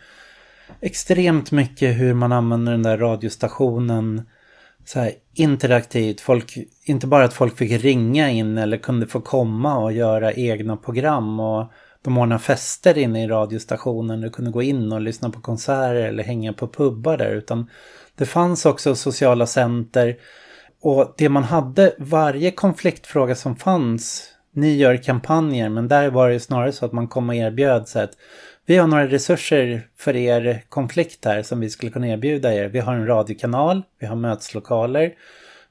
[0.81, 4.21] extremt mycket hur man använder den där radiostationen
[4.85, 6.21] så här interaktivt.
[6.21, 10.77] Folk, inte bara att folk fick ringa in eller kunde få komma och göra egna
[10.77, 11.71] program och
[12.01, 14.21] de ordnade fester inne i radiostationen.
[14.21, 17.69] Du kunde gå in och lyssna på konserter eller hänga på pubbar där utan
[18.15, 20.17] det fanns också sociala center
[20.81, 26.39] och det man hade, varje konfliktfråga som fanns, ni gör kampanjer men där var det
[26.39, 28.11] snarare så att man kom och erbjöd så att
[28.65, 32.67] vi har några resurser för er konflikt här som vi skulle kunna erbjuda er.
[32.67, 35.13] Vi har en radiokanal, vi har möteslokaler,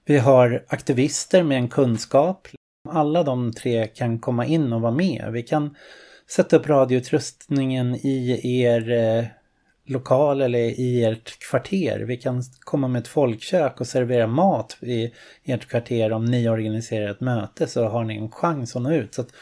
[0.04, 2.48] vi har aktivister med en kunskap.
[2.88, 5.28] Alla de tre kan komma in och vara med.
[5.32, 5.76] Vi kan
[6.30, 9.24] sätta upp radioutrustningen i er eh,
[9.86, 12.00] lokal eller i ert kvarter.
[12.00, 15.12] Vi kan komma med ett folkkök och servera mat i
[15.44, 19.14] ert kvarter om ni organiserar ett möte så har ni en chans att nå ut.
[19.14, 19.32] Så att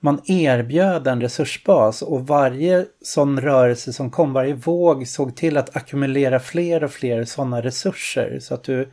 [0.00, 5.76] man erbjöd en resursbas och varje sån rörelse som kom, varje våg såg till att
[5.76, 8.88] ackumulera fler och fler sådana resurser så att du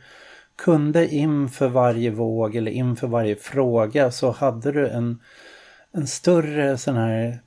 [0.56, 5.20] kunde inför varje våg eller inför varje fråga så hade du en,
[5.92, 7.38] en större sån här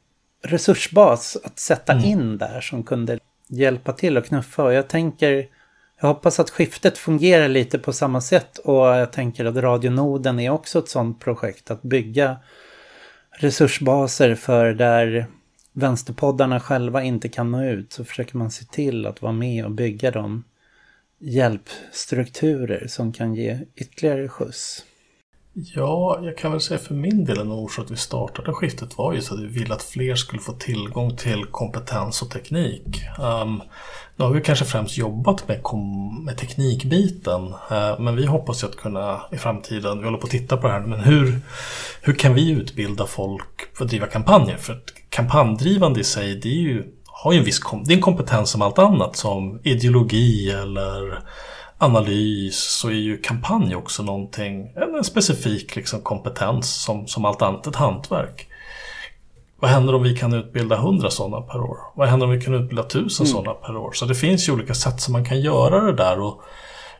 [0.43, 2.05] resursbas att sätta mm.
[2.05, 4.63] in där som kunde hjälpa till och knuffa.
[4.63, 5.47] Och jag tänker,
[6.01, 10.49] jag hoppas att skiftet fungerar lite på samma sätt och jag tänker att Radionoden är
[10.49, 12.37] också ett sådant projekt att bygga
[13.41, 15.25] resursbaser för där
[15.73, 19.71] vänsterpoddarna själva inte kan nå ut så försöker man se till att vara med och
[19.71, 20.43] bygga de
[21.19, 24.85] hjälpstrukturer som kan ge ytterligare skjuts.
[25.53, 29.13] Ja, jag kan väl säga för min del en orsak att vi startade skiftet var
[29.13, 33.01] just att vi ville att fler skulle få tillgång till kompetens och teknik.
[33.19, 33.61] Um,
[34.15, 35.61] nu har vi kanske främst jobbat med,
[36.25, 40.31] med teknikbiten, uh, men vi hoppas ju att kunna i framtiden, vi håller på att
[40.31, 41.39] titta på det här, men hur,
[42.01, 44.57] hur kan vi utbilda folk för att driva kampanjer?
[44.57, 48.01] För att kampanjdrivande i sig, det är ju, har ju en viss det är en
[48.01, 51.21] kompetens som allt annat, som ideologi eller
[51.81, 57.67] analys så är ju kampanj också någonting, en specifik liksom kompetens som, som allt annat,
[57.67, 58.47] ett hantverk.
[59.59, 61.77] Vad händer om vi kan utbilda hundra sådana per år?
[61.95, 63.33] Vad händer om vi kan utbilda tusen mm.
[63.33, 63.91] sådana per år?
[63.93, 66.19] Så det finns ju olika sätt som man kan göra det där.
[66.19, 66.41] Och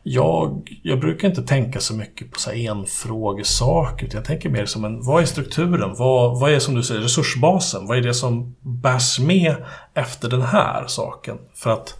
[0.04, 4.06] jag, jag brukar inte tänka så mycket på så här enfrågesaker.
[4.06, 5.96] Utan jag tänker mer som en, vad är strukturen?
[5.98, 7.88] Vad, vad är som du säger resursbasen?
[7.88, 9.56] Vad är det som bärs med
[9.94, 11.38] efter den här saken?
[11.56, 11.96] För att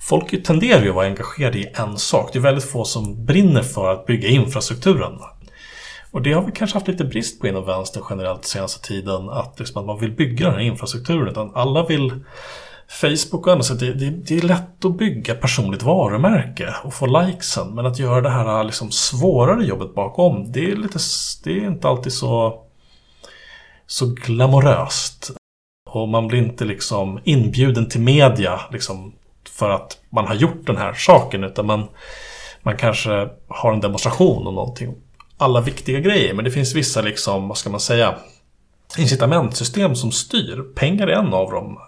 [0.00, 2.30] folk tenderar ju att vara engagerade i en sak.
[2.32, 5.18] Det är väldigt få som brinner för att bygga infrastrukturen.
[6.10, 9.28] Och det har vi kanske haft lite brist på inom vänstern generellt senaste tiden.
[9.28, 11.28] Att, liksom, att man vill bygga den här infrastrukturen.
[11.28, 12.24] Utan alla vill
[12.90, 17.74] Facebook och annat, det, det, det, är lätt att bygga personligt varumärke och få likesen.
[17.74, 20.98] Men att göra det här liksom svårare jobbet bakom, det är, lite,
[21.44, 22.62] det är inte alltid så,
[23.86, 25.30] så glamoröst.
[25.90, 29.14] Och man blir inte liksom inbjuden till media liksom,
[29.48, 31.44] för att man har gjort den här saken.
[31.44, 31.88] Utan man,
[32.62, 34.94] man kanske har en demonstration om någonting.
[35.36, 38.14] Alla viktiga grejer, men det finns vissa, liksom, vad ska man säga,
[38.98, 40.62] incitamentsystem som styr.
[40.74, 41.78] Pengar är en av dem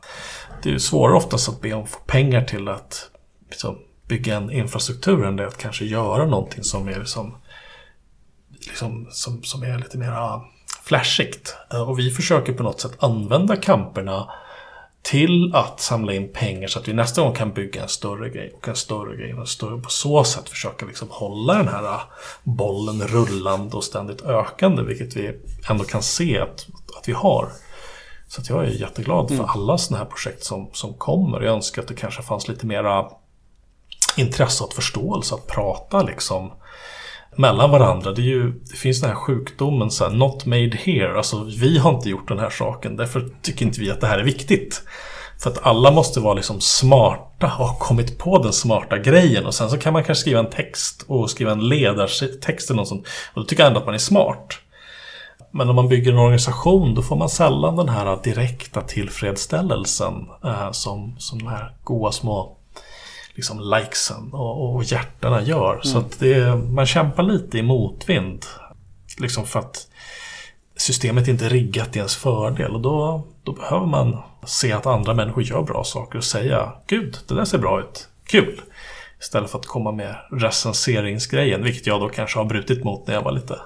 [0.62, 3.10] det är svårare oftast att be om pengar till att
[3.50, 7.34] liksom, bygga en infrastruktur än det att kanske göra någonting som är, liksom,
[8.50, 10.40] liksom, som, som är lite mer
[10.82, 11.56] flashigt.
[11.72, 14.30] Eh, och vi försöker på något sätt använda kamperna
[15.02, 18.52] till att samla in pengar så att vi nästa gång kan bygga en större grej
[18.56, 19.80] och en större grej och en större.
[19.80, 22.00] På så sätt försöka liksom hålla den här eh,
[22.42, 25.36] bollen rullande och ständigt ökande, vilket vi
[25.70, 26.66] ändå kan se att,
[26.98, 27.48] att vi har.
[28.30, 29.46] Så jag är jätteglad för mm.
[29.48, 31.40] alla sådana här projekt som, som kommer.
[31.40, 33.04] Jag önskar att det kanske fanns lite mera
[34.16, 36.52] intresse och förståelse att prata liksom
[37.36, 38.12] mellan varandra.
[38.12, 41.16] Det, ju, det finns den här sjukdomen, så här, not made here.
[41.16, 44.18] Alltså vi har inte gjort den här saken, därför tycker inte vi att det här
[44.18, 44.82] är viktigt.
[45.38, 49.46] För att alla måste vara liksom smarta och ha kommit på den smarta grejen.
[49.46, 52.88] Och sen så kan man kanske skriva en text och skriva en ledartext eller något
[52.88, 53.06] sånt.
[53.34, 54.58] Och då tycker jag ändå att man är smart.
[55.50, 60.70] Men om man bygger en organisation då får man sällan den här direkta tillfredsställelsen eh,
[60.70, 62.56] som, som de här goa små
[63.34, 65.72] liksom likesen och, och hjärtarna gör.
[65.72, 65.82] Mm.
[65.82, 68.44] Så att det, man kämpar lite i motvind.
[69.18, 69.88] Liksom för att
[70.76, 72.74] systemet inte är riggat i ens fördel.
[72.74, 77.16] Och då, då behöver man se att andra människor gör bra saker och säga Gud,
[77.28, 78.08] det där ser bra ut.
[78.24, 78.60] Kul!
[79.20, 83.22] Istället för att komma med recenseringsgrejen, vilket jag då kanske har brutit mot när jag
[83.22, 83.58] var lite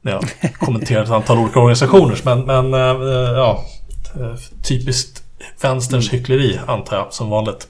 [0.00, 2.20] när jag kommenterat ett antal olika organisationer.
[2.24, 2.80] Men, men äh,
[3.36, 3.64] ja,
[4.68, 5.22] typiskt
[5.62, 6.18] vänsterns mm.
[6.18, 7.68] hyckleri antar jag som vanligt.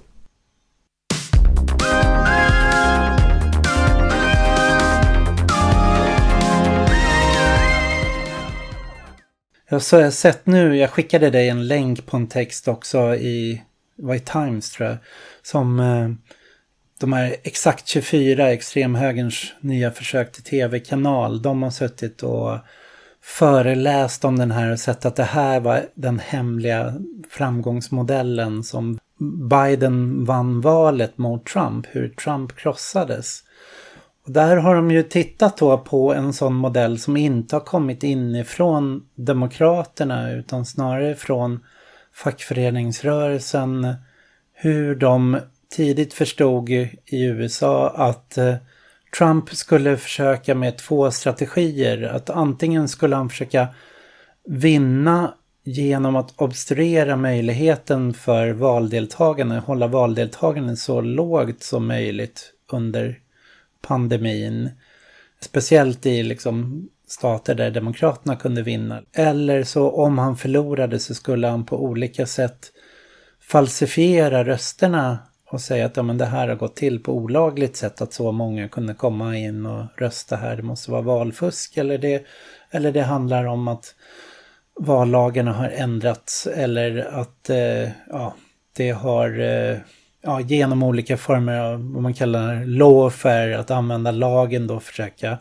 [9.71, 13.63] Jag har sett nu, jag skickade dig en länk på en text också i,
[13.97, 14.99] var i Times tror jag,
[15.43, 16.09] som eh,
[17.01, 22.59] de här Exakt 24, extremhögerns nya försök till tv-kanal, de har suttit och
[23.23, 26.95] föreläst om den här och sett att det här var den hemliga
[27.31, 28.99] framgångsmodellen som
[29.51, 33.43] Biden vann valet mot Trump, hur Trump krossades.
[34.27, 38.03] Och där har de ju tittat då på en sån modell som inte har kommit
[38.03, 41.65] inifrån Demokraterna utan snarare från
[42.13, 43.95] fackföreningsrörelsen,
[44.53, 45.39] hur de
[45.71, 48.55] tidigt förstod i USA att eh,
[49.19, 52.03] Trump skulle försöka med två strategier.
[52.03, 53.69] Att antingen skulle han försöka
[54.45, 63.19] vinna genom att obstruera möjligheten för valdeltagande, hålla valdeltagandet så lågt som möjligt under
[63.83, 64.71] pandemin.
[65.41, 69.03] Speciellt i liksom stater där Demokraterna kunde vinna.
[69.13, 72.73] Eller så om han förlorade så skulle han på olika sätt
[73.41, 75.19] falsifiera rösterna
[75.51, 78.33] och säga att ja, men det här har gått till på olagligt sätt att så
[78.33, 80.57] många kunde komma in och rösta här.
[80.57, 82.27] Det måste vara valfusk eller det,
[82.71, 83.95] eller det handlar om att
[84.81, 88.35] vallagarna har ändrats eller att eh, ja,
[88.77, 89.79] det har eh,
[90.23, 95.39] ja, genom olika former av vad man kallar lawfare, att använda lagen då försöka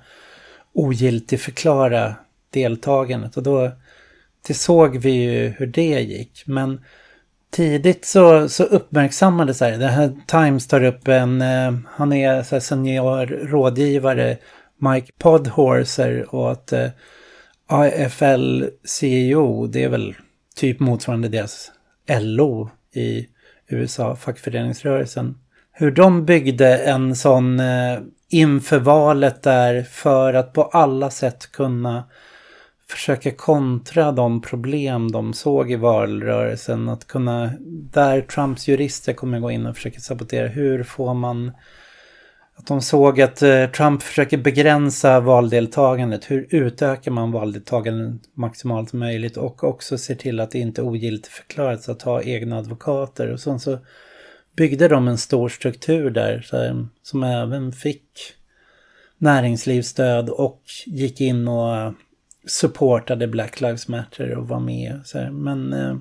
[0.74, 2.16] ogiltigförklara
[2.50, 3.38] deltagandet.
[3.38, 3.72] Och då
[4.48, 6.44] det såg vi ju hur det gick.
[6.46, 6.82] Men
[7.52, 9.78] tidigt så, så uppmärksammades det här.
[9.78, 14.38] Det här Times tar upp en, eh, han är så här senior rådgivare,
[14.80, 16.90] Mike Podhorser och att eh,
[17.68, 20.16] AFL CEO, det är väl
[20.56, 21.72] typ motsvarande deras
[22.20, 23.28] LO i
[23.68, 25.38] USA, fackföreningsrörelsen.
[25.72, 32.04] Hur de byggde en sån eh, inför valet där för att på alla sätt kunna
[32.90, 36.90] försöka kontra de problem de såg i valrörelsen.
[36.90, 37.52] Att kunna,
[37.92, 41.52] där Trumps jurister kommer gå in och försöka sabotera, hur får man
[42.58, 46.32] att de såg att eh, Trump försöker begränsa valdeltagandet.
[46.32, 51.90] Hur utökar man valdeltagandet maximalt möjligt och också ser till att det inte ogiltigt förklaras
[51.90, 53.32] att ha egna advokater.
[53.34, 53.80] Och sen så
[54.56, 58.34] byggde de en stor struktur där här, som även fick
[59.18, 61.94] näringslivsstöd och gick in och
[62.48, 65.02] supportade Black Lives Matter och var med.
[65.06, 65.30] Så här.
[65.30, 65.96] Men eh,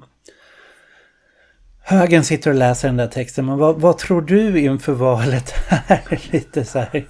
[1.81, 3.47] högen sitter och läser den där texten.
[3.47, 6.21] Men vad, vad tror du inför valet här?
[6.33, 7.07] Lite så här.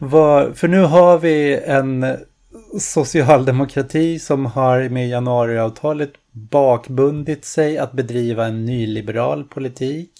[0.00, 2.16] Vad, för nu har vi en
[2.80, 10.10] socialdemokrati som har med januariavtalet bakbundit sig att bedriva en nyliberal politik.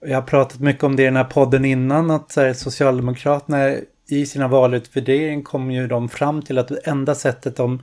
[0.00, 3.74] Jag har pratat mycket om det i den här podden innan att här, Socialdemokraterna
[4.08, 7.82] i sina valutvärdering kom ju de fram till att det enda sättet de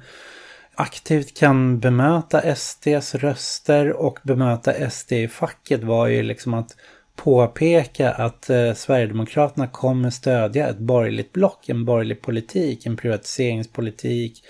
[0.75, 6.75] aktivt kan bemöta SDs röster och bemöta SD i facket var ju liksom att
[7.15, 14.43] påpeka att eh, Sverigedemokraterna kommer stödja ett borgerligt block, en borgerlig politik, en privatiseringspolitik,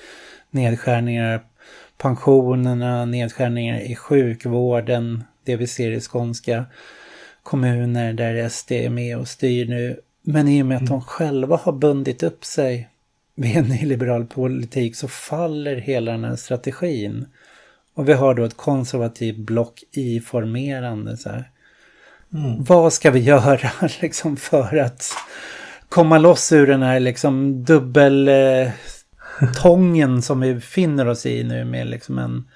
[0.50, 1.42] nedskärningar
[1.98, 6.66] pensionerna, nedskärningar i sjukvården, det vi ser i skånska
[7.44, 10.00] kommuner där SD är med och styr nu.
[10.28, 11.02] Men i och med att de mm.
[11.02, 12.90] själva har bundit upp sig
[13.36, 17.26] med en nyliberal politik så faller hela den här strategin.
[17.94, 21.18] Och vi har då ett konservativt block i formerande.
[21.18, 21.50] Så här.
[22.34, 22.64] Mm.
[22.64, 23.72] Vad ska vi göra
[24.02, 25.12] liksom för att
[25.90, 31.88] komma loss ur den här liksom dubbeltången eh, som vi befinner oss i nu med
[31.88, 32.48] liksom en,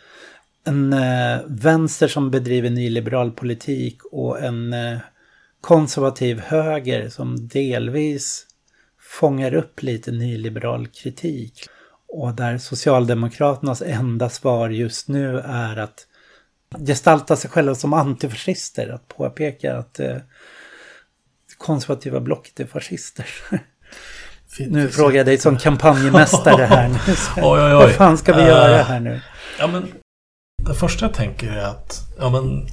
[0.65, 4.97] en eh, vänster som bedriver nyliberal politik och en eh,
[5.61, 8.45] konservativ höger som delvis
[9.19, 11.65] fångar upp lite nyliberal kritik.
[12.07, 16.05] Och där Socialdemokraternas enda svar just nu är att
[16.87, 18.89] gestalta sig själva som antifascister.
[18.89, 20.17] Att påpeka att eh,
[21.57, 23.25] konservativa blocket är fascister.
[24.57, 26.87] nu frågar jag dig som kampanjmästare här.
[26.87, 26.95] Nu.
[27.35, 27.71] oj, oj, oj.
[27.73, 29.21] Vad fan ska vi uh, göra här nu?
[29.59, 29.91] Ja, men
[30.67, 32.67] det första jag tänker är att ja, men,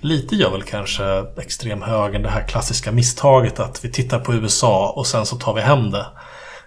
[0.00, 5.06] Lite gör väl kanske extremhögern det här klassiska misstaget att vi tittar på USA och
[5.06, 6.06] sen så tar vi hem det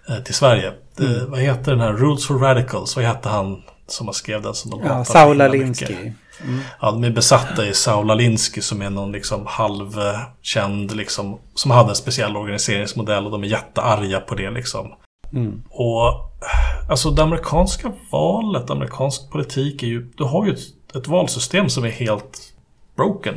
[0.10, 0.68] eh, till Sverige.
[0.68, 1.14] Mm.
[1.14, 2.96] Det, vad heter den här Rules for Radicals?
[2.96, 5.96] Vad heter han som har skrev den som de Ja, Saul Alinsky.
[6.44, 6.60] Mm.
[6.82, 11.90] Ja, de är besatta i Saul Alinsky som är någon liksom halvkänd liksom, som hade
[11.90, 14.88] en speciell organiseringsmodell och de är jättearga på det liksom.
[15.34, 15.62] Mm.
[15.70, 16.14] Och
[16.90, 21.84] alltså det amerikanska valet, amerikansk politik är ju, du har ju ett, ett valsystem som
[21.84, 22.51] är helt
[23.02, 23.36] broken.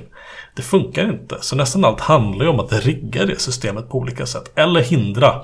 [0.56, 1.38] Det funkar inte.
[1.40, 4.52] Så nästan allt handlar ju om att rigga det systemet på olika sätt.
[4.54, 5.40] Eller hindra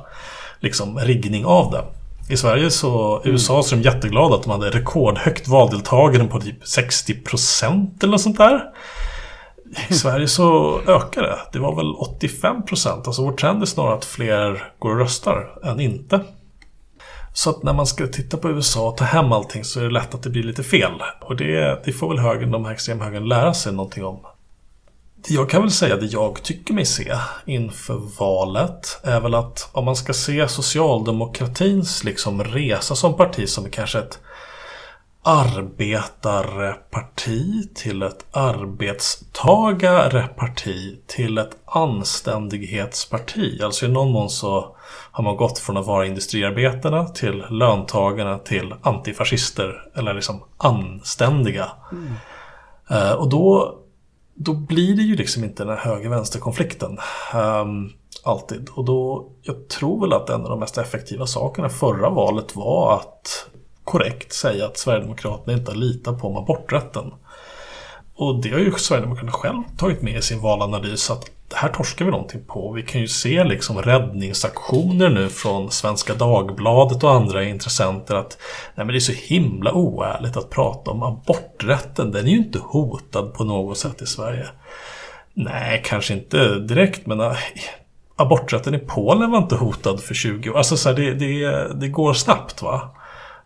[0.61, 1.85] liksom riggning av det.
[2.33, 3.33] I Sverige så, mm.
[3.33, 8.21] USA så är de jätteglada att de hade rekordhögt valdeltagande på typ 60% eller något
[8.21, 8.63] sånt där.
[9.89, 11.39] I Sverige så ökar det.
[11.53, 13.07] Det var väl 85%.
[13.07, 16.21] Alltså vår trend är snarare att fler går och röstar än inte.
[17.33, 19.91] Så att när man ska titta på USA och ta hem allting så är det
[19.91, 21.03] lätt att det blir lite fel.
[21.21, 24.19] Och det, det får väl högern, de här extremhögern lära sig någonting om.
[25.29, 29.85] Jag kan väl säga det jag tycker mig se inför valet är väl att om
[29.85, 34.19] man ska se socialdemokratins liksom resa som parti som kanske ett
[35.23, 43.63] arbetarparti till ett arbetstagareparti till ett anständighetsparti.
[43.63, 44.77] Alltså i någon mån så
[45.13, 51.67] har man gått från att vara industriarbetarna till löntagarna till antifascister eller liksom anständiga.
[51.93, 52.13] Mm.
[52.91, 53.79] Uh, och då,
[54.35, 56.99] då blir det ju liksom inte den här höger-vänster-konflikten.
[57.35, 57.93] Um,
[58.25, 58.69] alltid.
[58.75, 62.95] Och då, jag tror väl att en av de mest effektiva sakerna förra valet var
[62.95, 63.47] att
[63.85, 67.13] korrekt säga att Sverigedemokraterna inte litar på aborträtten.
[68.21, 72.05] Och det har ju Sverigedemokraterna själv tagit med i sin valanalys att det här torskar
[72.05, 72.73] vi någonting på.
[72.73, 78.39] Vi kan ju se liksom räddningsaktioner nu från Svenska Dagbladet och andra intressenter att
[78.75, 82.11] nej men det är så himla oärligt att prata om aborträtten.
[82.11, 84.47] Den är ju inte hotad på något sätt i Sverige.
[85.35, 87.33] Nej, kanske inte direkt men äh,
[88.17, 90.57] aborträtten i Polen var inte hotad för 20 år.
[90.57, 92.91] Alltså så här, det, det, det går snabbt va.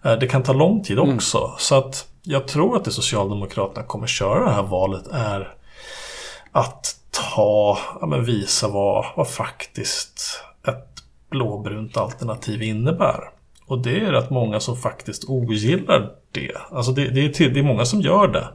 [0.04, 1.16] Äh, det kan ta lång tid mm.
[1.16, 1.38] också.
[1.38, 1.50] Mm.
[1.58, 5.54] Så att jag tror att det Socialdemokraterna kommer köra det här valet är
[6.52, 6.96] att
[7.34, 13.20] ta, ja, men visa vad, vad faktiskt ett blåbrunt alternativ innebär.
[13.66, 16.56] Och det är rätt många som faktiskt ogillar det.
[16.70, 18.48] Alltså det, det, är, till, det är många som gör det.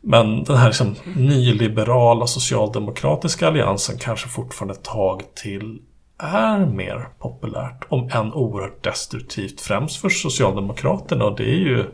[0.00, 5.78] Men den här liksom nyliberala socialdemokratiska alliansen kanske fortfarande ett tag till
[6.18, 7.84] är mer populärt.
[7.88, 11.24] Om än oerhört destruktivt främst för Socialdemokraterna.
[11.24, 11.84] Och det är ju,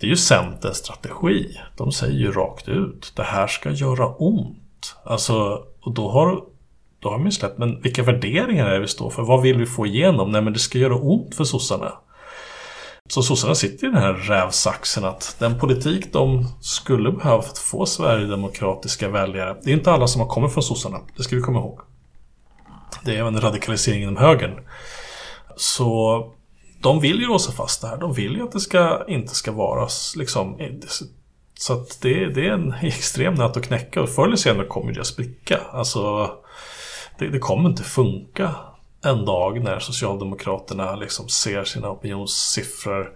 [0.00, 1.60] det är ju Centerns strategi.
[1.76, 3.12] De säger ju rakt ut.
[3.16, 4.96] Det här ska göra ont.
[5.04, 6.42] Alltså, och då har,
[7.00, 7.58] då har man ju släppt.
[7.58, 9.22] Men vilka värderingar är det vi står för?
[9.22, 10.30] Vad vill vi få igenom?
[10.32, 11.92] Nej men det ska göra ont för sossarna.
[13.08, 17.58] Så sossarna sitter i den här rävsaxen att den politik de skulle behöva för att
[17.58, 19.56] få sverigedemokratiska väljare.
[19.62, 21.00] Det är inte alla som har kommit från sossarna.
[21.16, 21.80] Det ska vi komma ihåg.
[23.04, 24.60] Det är även radikalisering inom högern.
[25.56, 26.24] Så
[26.80, 27.96] de vill ju låsa fast det här.
[27.96, 30.58] De vill ju att det ska, inte ska vara liksom...
[31.58, 34.92] Så att det, det är en extrem nöt att knäcka och förr eller senare kommer
[34.92, 35.60] det att spricka.
[35.72, 36.30] Alltså,
[37.18, 38.54] det, det kommer inte funka
[39.04, 43.12] en dag när Socialdemokraterna liksom ser sina opinionssiffror.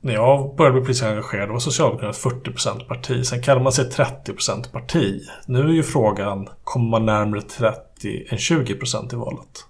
[0.00, 3.26] När jag började bli politiskt engagerad var Socialdemokraterna ett 40% parti.
[3.26, 5.22] Sen kallade man sig 30% parti.
[5.46, 9.66] Nu är ju frågan, kommer man närmare 30 än 20% i valet?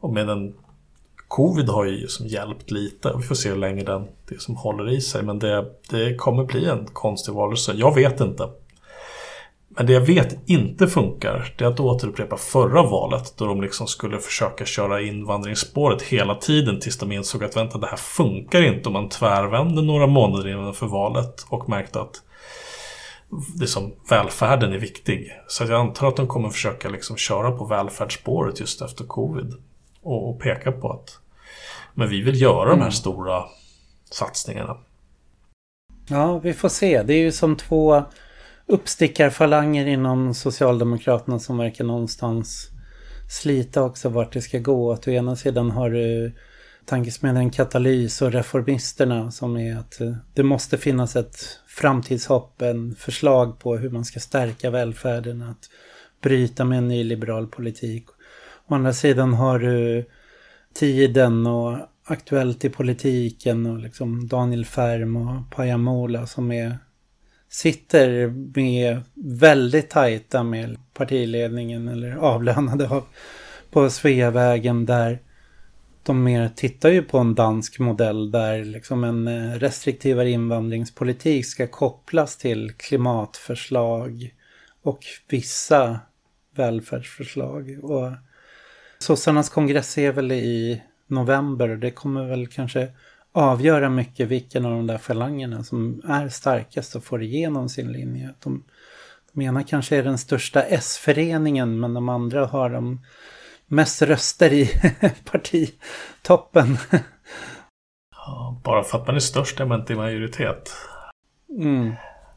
[0.00, 0.54] Och med en
[1.32, 3.12] Covid har ju som hjälpt lite.
[3.16, 5.22] Vi får se hur länge den, det som håller i sig.
[5.22, 7.72] Men det, det kommer bli en konstig valrörelse.
[7.76, 8.48] Jag vet inte.
[9.68, 13.86] Men det jag vet inte funkar, det är att återupprepa förra valet då de liksom
[13.86, 18.88] skulle försöka köra invandringsspåret hela tiden tills de insåg att vänta, det här funkar inte
[18.88, 22.22] om man tvärvände några månader innan för valet och märkte att
[23.60, 25.32] liksom, välfärden är viktig.
[25.48, 29.54] Så jag antar att de kommer försöka liksom köra på välfärdsspåret just efter covid
[30.02, 31.21] och, och peka på att
[31.94, 32.70] men vi vill göra mm.
[32.70, 32.92] de här mm.
[32.92, 33.44] stora
[34.10, 34.76] satsningarna.
[36.08, 37.02] Ja, vi får se.
[37.02, 38.04] Det är ju som två
[38.66, 42.68] uppstickarfalanger inom Socialdemokraterna som verkar någonstans
[43.30, 44.92] slita också vart det ska gå.
[44.92, 46.32] Att å ena sidan har du
[46.84, 51.36] tankesmedjan Katalys och reformisterna som är att eh, det måste finnas ett
[51.66, 55.70] framtidshopp, en förslag på hur man ska stärka välfärden, att
[56.22, 58.06] bryta med en nyliberal politik.
[58.66, 60.04] Å andra sidan har du
[60.74, 66.78] tiden och Aktuellt i politiken och liksom Daniel Färm och Pajamola som är
[67.48, 68.28] sitter
[68.60, 73.04] med väldigt tajta med partiledningen eller avlönade av,
[73.70, 75.18] på Sveavägen där
[76.02, 81.66] de mer tittar ju på en dansk modell där liksom en eh, restriktivare invandringspolitik ska
[81.66, 84.34] kopplas till klimatförslag
[84.82, 86.00] och vissa
[86.54, 87.78] välfärdsförslag.
[87.82, 88.12] Och
[89.02, 92.88] sossarnas kongress är väl i november och det kommer väl kanske
[93.32, 98.34] avgöra mycket vilken av de där falangerna som är starkast och får igenom sin linje.
[98.42, 98.64] De,
[99.32, 103.00] de ena kanske är den största S-föreningen men de andra har de
[103.66, 104.70] mest röster i
[105.30, 106.78] partitoppen.
[108.10, 110.72] Ja, bara för att man är störst är man inte i majoritet.
[111.60, 111.92] Mm.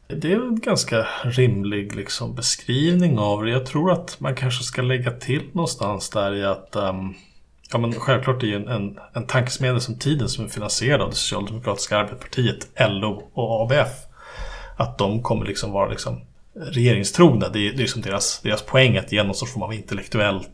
[0.08, 3.50] Det är en ganska rimlig liksom, beskrivning av det.
[3.50, 7.14] Jag tror att man kanske ska lägga till någonstans där i att um,
[7.72, 11.10] Ja men självklart är ju en, en, en tankesmedja som Tiden som är finansierad av
[11.10, 13.88] det Socialdemokratiska Arbetspartiet, LO och ABF.
[14.76, 16.20] Att de kommer liksom vara liksom
[16.54, 17.48] regeringstrogna.
[17.48, 20.46] Det är, det är liksom deras, deras poäng att ge någon sorts form av intellektuell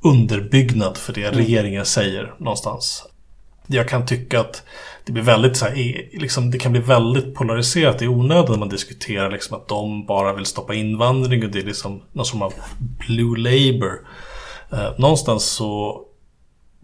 [0.00, 1.36] underbyggnad för det mm.
[1.36, 3.06] regeringen säger någonstans.
[3.66, 4.62] Jag kan tycka att
[5.04, 5.74] det blir väldigt så här,
[6.20, 10.32] liksom, det kan bli väldigt polariserat i onödan när man diskuterar liksom att de bara
[10.32, 14.06] vill stoppa invandring och det är liksom någon form av blue labour.
[14.72, 16.02] Eh, någonstans så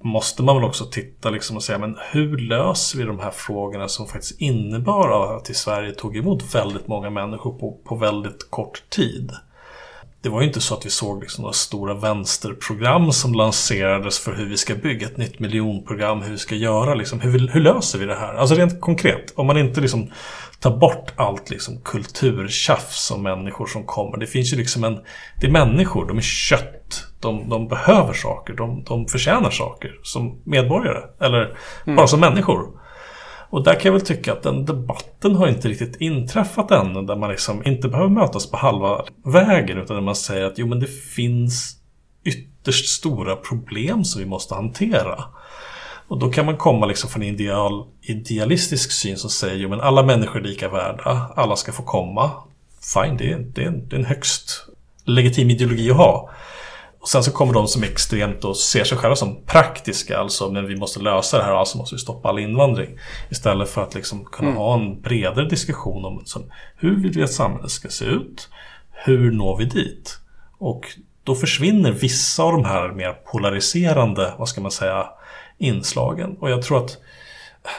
[0.03, 3.89] måste man väl också titta liksom och säga men hur löser vi de här frågorna
[3.89, 8.91] som faktiskt innebar att i Sverige tog emot väldigt många människor på, på väldigt kort
[8.91, 9.33] tid.
[10.27, 14.35] Det var ju inte så att vi såg liksom några stora vänsterprogram som lanserades för
[14.35, 17.98] hur vi ska bygga ett nytt miljonprogram, hur vi ska göra, liksom, hur, hur löser
[17.98, 18.35] vi det här?
[18.35, 20.11] Alltså rent konkret, om man inte liksom
[20.61, 24.16] tar bort allt liksom kulturtjafs om människor som kommer.
[24.19, 24.98] Det finns ju liksom en...
[25.40, 27.05] Det är människor, de är kött.
[27.20, 31.03] De, de behöver saker, de, de förtjänar saker som medborgare.
[31.20, 31.97] Eller mm.
[31.97, 32.86] bara som människor.
[33.51, 37.02] Och där kan jag väl tycka att den debatten har inte riktigt inträffat ännu.
[37.02, 39.78] Där man liksom inte behöver mötas på halva vägen.
[39.78, 41.77] Utan där man säger att jo men det finns
[42.24, 45.24] ytterst stora problem som vi måste hantera.
[46.09, 50.02] Och då kan man komma liksom från en ideal, idealistisk syn som säger att alla
[50.02, 52.31] människor är lika värda, alla ska få komma.
[52.94, 54.68] Fine, det är, det är, en, det är en högst
[55.05, 56.31] legitim ideologi att ha.
[57.07, 60.66] Och sen så kommer de som extremt och ser sig själva som praktiska, alltså men
[60.66, 62.99] vi måste lösa det här, alltså måste vi stoppa all invandring.
[63.31, 64.59] Istället för att liksom kunna mm.
[64.59, 68.49] ha en bredare diskussion om som, hur vill vi att samhället ska se ut?
[68.93, 70.19] Hur når vi dit?
[70.59, 70.85] Och
[71.24, 75.07] då försvinner vissa av de här mer polariserande, vad ska man säga,
[75.59, 76.37] inslagen.
[76.41, 76.99] Och jag tror att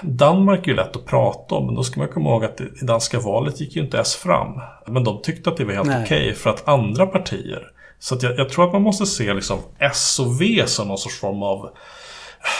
[0.01, 2.85] Danmark är ju lätt att prata om, men då ska man komma ihåg att det
[2.85, 4.61] danska valet gick ju inte ens fram.
[4.87, 8.39] Men de tyckte att det var helt okej okay för att andra partier så jag,
[8.39, 11.69] jag, tror att man måste se liksom S och V som någon sorts form av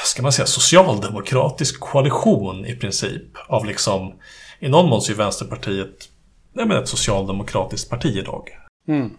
[0.05, 3.23] ska man säga, socialdemokratisk koalition i princip.
[3.47, 4.13] Av liksom,
[4.59, 6.09] i någon mån så är Vänsterpartiet
[6.53, 8.49] nej men ett socialdemokratiskt parti idag.
[8.87, 9.09] Mm.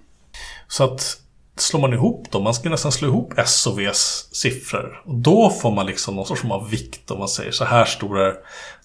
[0.69, 1.21] Så att
[1.57, 5.03] slår man ihop dem, man ska nästan slå ihop S och Vs siffror.
[5.05, 8.21] Och då får man liksom någon sorts av vikt om man säger så här stor
[8.21, 8.35] är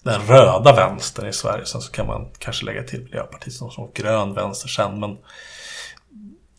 [0.02, 1.66] den röda vänstern i Sverige.
[1.66, 5.00] Sen så kan man kanske lägga till Miljöpartiet som, som grön vänster sen.
[5.00, 5.16] Men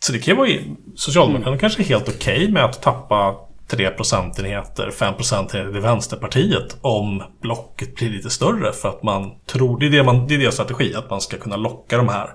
[0.06, 1.58] så det kan ju vara Socialdemokraterna mm.
[1.58, 3.36] kanske är helt okej okay med att tappa
[3.68, 9.78] 3 procentenheter, 5 procentenheter i Vänsterpartiet om blocket blir lite större för att man tror,
[9.78, 12.30] det är, det man, det är deras strategi, att man ska kunna locka de här.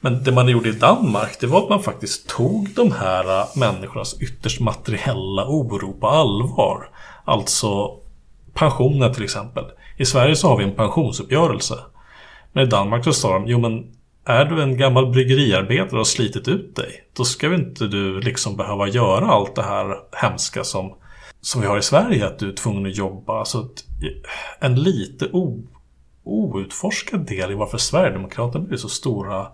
[0.00, 3.46] Men det man gjorde i Danmark, det var att man faktiskt tog de här äh,
[3.56, 6.90] människornas ytterst materiella oro på allvar.
[7.24, 7.90] Alltså
[8.54, 9.64] pensioner till exempel.
[9.96, 11.78] I Sverige så har vi en pensionsuppgörelse.
[12.52, 13.96] Men i Danmark så sa de, jo men
[14.26, 18.20] är du en gammal bryggeriarbetare och har slitit ut dig, då ska väl inte du
[18.20, 20.94] liksom behöva göra allt det här hemska som,
[21.40, 23.38] som vi har i Sverige, att du är tvungen att jobba.
[23.38, 23.68] Alltså
[24.60, 25.62] en lite o,
[26.24, 29.46] outforskad del i varför Sverigedemokraterna blir så stora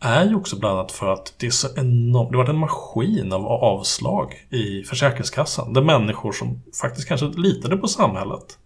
[0.00, 2.58] är ju också bland annat för att det är så enormt, det har varit en
[2.58, 5.72] maskin av avslag i Försäkringskassan.
[5.72, 8.58] Där människor som faktiskt kanske litade på samhället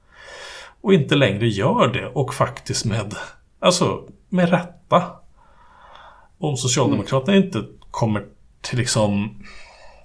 [0.80, 3.14] och inte längre gör det och faktiskt med,
[3.58, 5.19] alltså med rätta
[6.40, 7.46] om Socialdemokraterna mm.
[7.46, 8.24] inte kommer
[8.60, 9.36] till liksom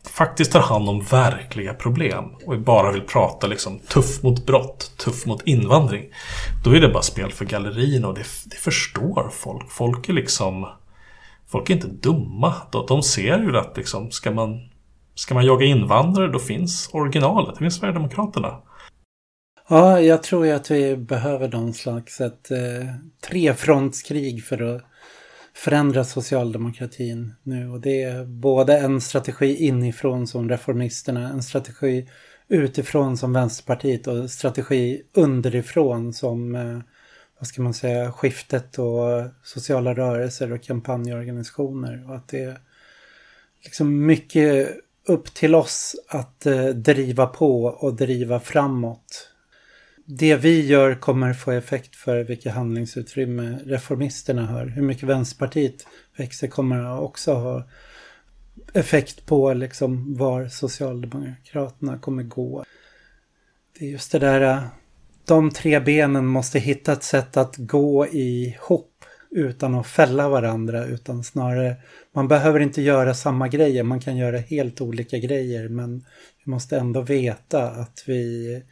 [0.09, 5.25] faktiskt tar hand om verkliga problem och bara vill prata liksom tuff mot brott, tuff
[5.25, 6.05] mot invandring.
[6.63, 9.71] Då är det bara spel för gallerierna och det, det förstår folk.
[9.71, 10.67] Folk är liksom
[11.47, 12.53] Folk är inte dumma.
[12.71, 14.69] De, de ser ju att liksom, ska man,
[15.15, 18.61] ska man jaga invandrare då finns originalet, det finns Sverigedemokraterna.
[19.67, 22.89] Ja, jag tror ju att vi behöver någon slags ett eh,
[23.29, 24.81] trefrontskrig för att
[25.55, 27.69] förändra socialdemokratin nu.
[27.69, 32.09] Och det är både en strategi inifrån som Reformisterna, en strategi
[32.47, 36.79] utifrån som Vänsterpartiet och strategi underifrån som, eh,
[37.39, 42.09] vad ska man säga, skiftet och sociala rörelser och kampanjorganisationer.
[42.09, 42.59] Och att det är
[43.63, 44.69] liksom mycket
[45.07, 49.34] upp till oss att eh, driva på och driva framåt
[50.05, 54.65] det vi gör kommer få effekt för vilket handlingsutrymme reformisterna har.
[54.65, 55.87] Hur mycket Vänsterpartiet
[56.17, 57.67] växer kommer också ha
[58.73, 62.65] effekt på liksom var Socialdemokraterna kommer gå.
[63.79, 64.63] Det är just det där, äh,
[65.25, 68.91] de tre benen måste hitta ett sätt att gå ihop
[69.31, 71.75] utan att fälla varandra utan snarare,
[72.13, 76.05] man behöver inte göra samma grejer, man kan göra helt olika grejer men
[76.45, 78.63] vi måste ändå veta att vi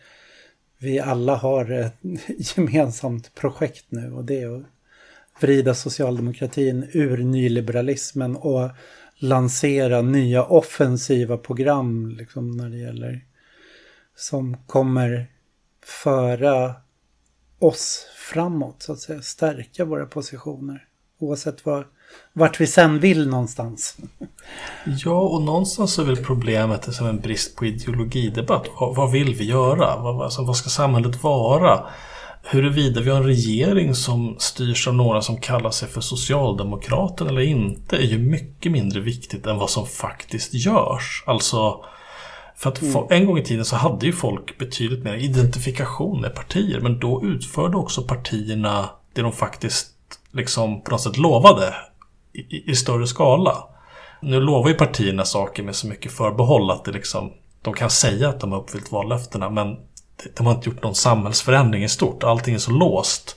[0.83, 1.97] vi alla har ett
[2.57, 4.63] gemensamt projekt nu och det är att
[5.41, 8.69] vrida socialdemokratin ur nyliberalismen och
[9.15, 13.25] lansera nya offensiva program liksom när det gäller
[14.15, 15.27] som kommer
[16.03, 16.75] föra
[17.59, 20.87] oss framåt så att säga, stärka våra positioner
[21.19, 21.83] oavsett vad,
[22.33, 23.97] vart vi sen vill någonstans.
[25.05, 28.67] Ja, och någonstans är väl problemet som en brist på ideologidebatt.
[28.79, 29.97] Vad, vad vill vi göra?
[29.97, 31.83] Vad, alltså, vad ska samhället vara?
[32.43, 37.41] Huruvida vi har en regering som styrs av några som kallar sig för socialdemokrater eller
[37.41, 41.23] inte är ju mycket mindre viktigt än vad som faktiskt görs.
[41.25, 41.85] Alltså,
[42.55, 43.05] för att mm.
[43.09, 47.23] en gång i tiden så hade ju folk betydligt mer identifikation med partier men då
[47.23, 49.89] utförde också partierna det de faktiskt
[50.31, 51.73] liksom på något sätt lovade
[52.33, 53.63] i, i större skala.
[54.21, 57.31] Nu lovar ju partierna saker med så mycket förbehåll att det liksom,
[57.61, 59.77] de kan säga att de har uppfyllt vallöftena men
[60.37, 62.23] de har inte gjort någon samhällsförändring i stort.
[62.23, 63.35] Allting är så låst.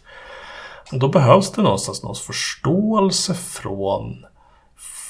[0.91, 4.27] Då behövs det någonstans någon förståelse från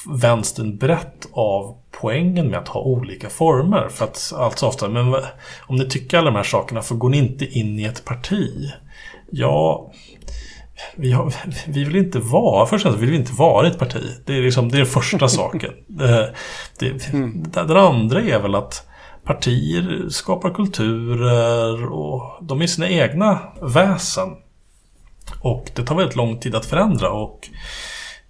[0.07, 3.89] vänstern brett av poängen med att ha olika former.
[3.89, 5.15] För att allt så ofta, men
[5.67, 8.71] om ni tycker alla de här sakerna, för går ni inte in i ett parti?
[9.31, 9.93] Ja,
[10.97, 11.33] vi, har,
[11.67, 14.03] vi vill inte vara, först vill vi inte vara ett parti.
[14.25, 15.73] Det är, liksom, det är första saken.
[15.87, 16.35] Det,
[16.79, 17.45] det, mm.
[17.53, 18.87] Den andra är väl att
[19.25, 24.29] partier skapar kulturer och de är sina egna väsen.
[25.41, 27.49] Och det tar väldigt lång tid att förändra och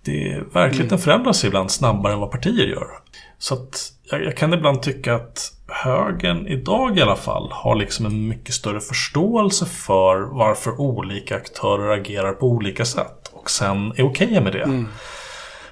[0.04, 0.98] det, verkligheten mm.
[0.98, 2.86] förändras ibland snabbare än vad partier gör.
[3.38, 8.06] Så att jag, jag, kan ibland tycka att högern idag i alla fall har liksom
[8.06, 13.30] en mycket större förståelse för varför olika aktörer agerar på olika sätt.
[13.32, 14.62] Och sen är okej okay med det.
[14.62, 14.88] Mm.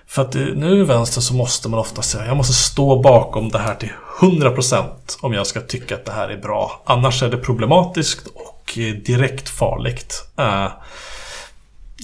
[0.06, 3.58] För att nu i vänster så måste man ofta säga jag måste stå bakom det
[3.58, 4.84] här till 100%
[5.20, 6.82] om jag ska tycka att det här är bra.
[6.84, 8.72] Annars är det problematiskt och
[9.04, 10.28] direkt farligt.
[10.40, 10.68] Uh,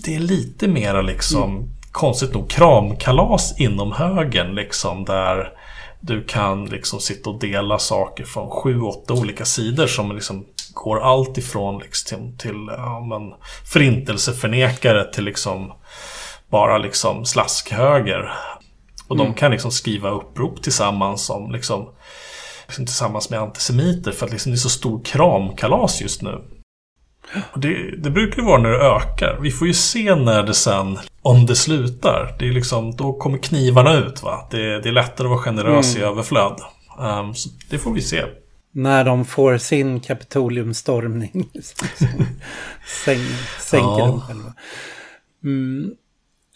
[0.04, 1.68] det är lite mera liksom mm.
[1.92, 5.52] Konstigt nog kramkalas inom högern liksom där
[6.00, 11.00] du kan liksom sitta och dela saker från sju, åtta olika sidor som liksom går
[11.00, 13.34] allt ifrån liksom till ja, men,
[13.72, 15.72] förintelseförnekare till liksom
[16.50, 18.32] bara liksom slaskhöger.
[19.08, 19.26] Och mm.
[19.26, 21.88] de kan liksom skriva upprop tillsammans som liksom,
[22.66, 26.44] liksom tillsammans med antisemiter för att liksom det är så stor kramkalas just nu.
[27.56, 29.38] Det, det brukar ju vara när det ökar.
[29.40, 32.36] Vi får ju se när det sen, om det slutar.
[32.38, 34.22] Det är liksom, då kommer knivarna ut.
[34.22, 34.48] Va?
[34.50, 36.02] Det, det är lättare att vara generös mm.
[36.02, 36.60] i överflöd.
[36.98, 38.24] Um, så det får vi se.
[38.72, 41.50] När de får sin kapitoliumstormning.
[43.04, 43.26] Säng,
[43.60, 44.06] sänker ja.
[44.06, 44.54] de själva.
[45.44, 45.94] Mm.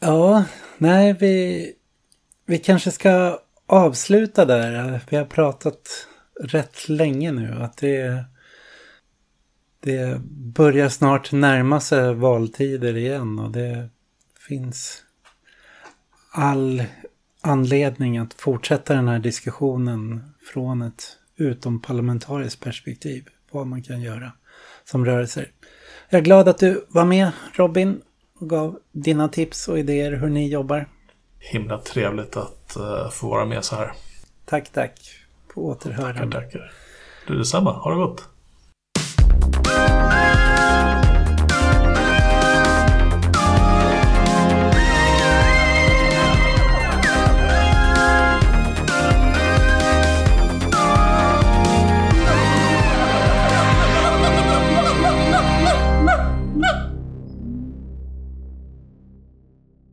[0.01, 0.45] Ja,
[0.79, 1.67] nej vi,
[2.47, 5.01] vi kanske ska avsluta där.
[5.11, 6.07] Vi har pratat
[6.41, 7.59] rätt länge nu.
[7.61, 8.25] Att det
[9.85, 10.21] det
[10.55, 13.89] börjar snart närma sig valtider igen och det
[14.49, 15.03] finns
[16.33, 16.85] all
[17.41, 21.05] anledning att fortsätta den här diskussionen från ett
[21.37, 23.25] utomparlamentariskt perspektiv.
[23.51, 24.33] Vad man kan göra
[24.85, 25.51] som rörelser.
[26.09, 28.01] Jag är glad att du var med Robin
[28.39, 30.89] och gav dina tips och idéer hur ni jobbar.
[31.39, 33.93] Himla trevligt att uh, få vara med så här.
[34.45, 35.01] Tack, tack.
[35.55, 36.21] På återhörande.
[36.21, 36.73] Tackar, tackar.
[37.27, 37.73] Du detsamma.
[37.73, 38.29] Ha det gott.
[39.53, 40.14] Música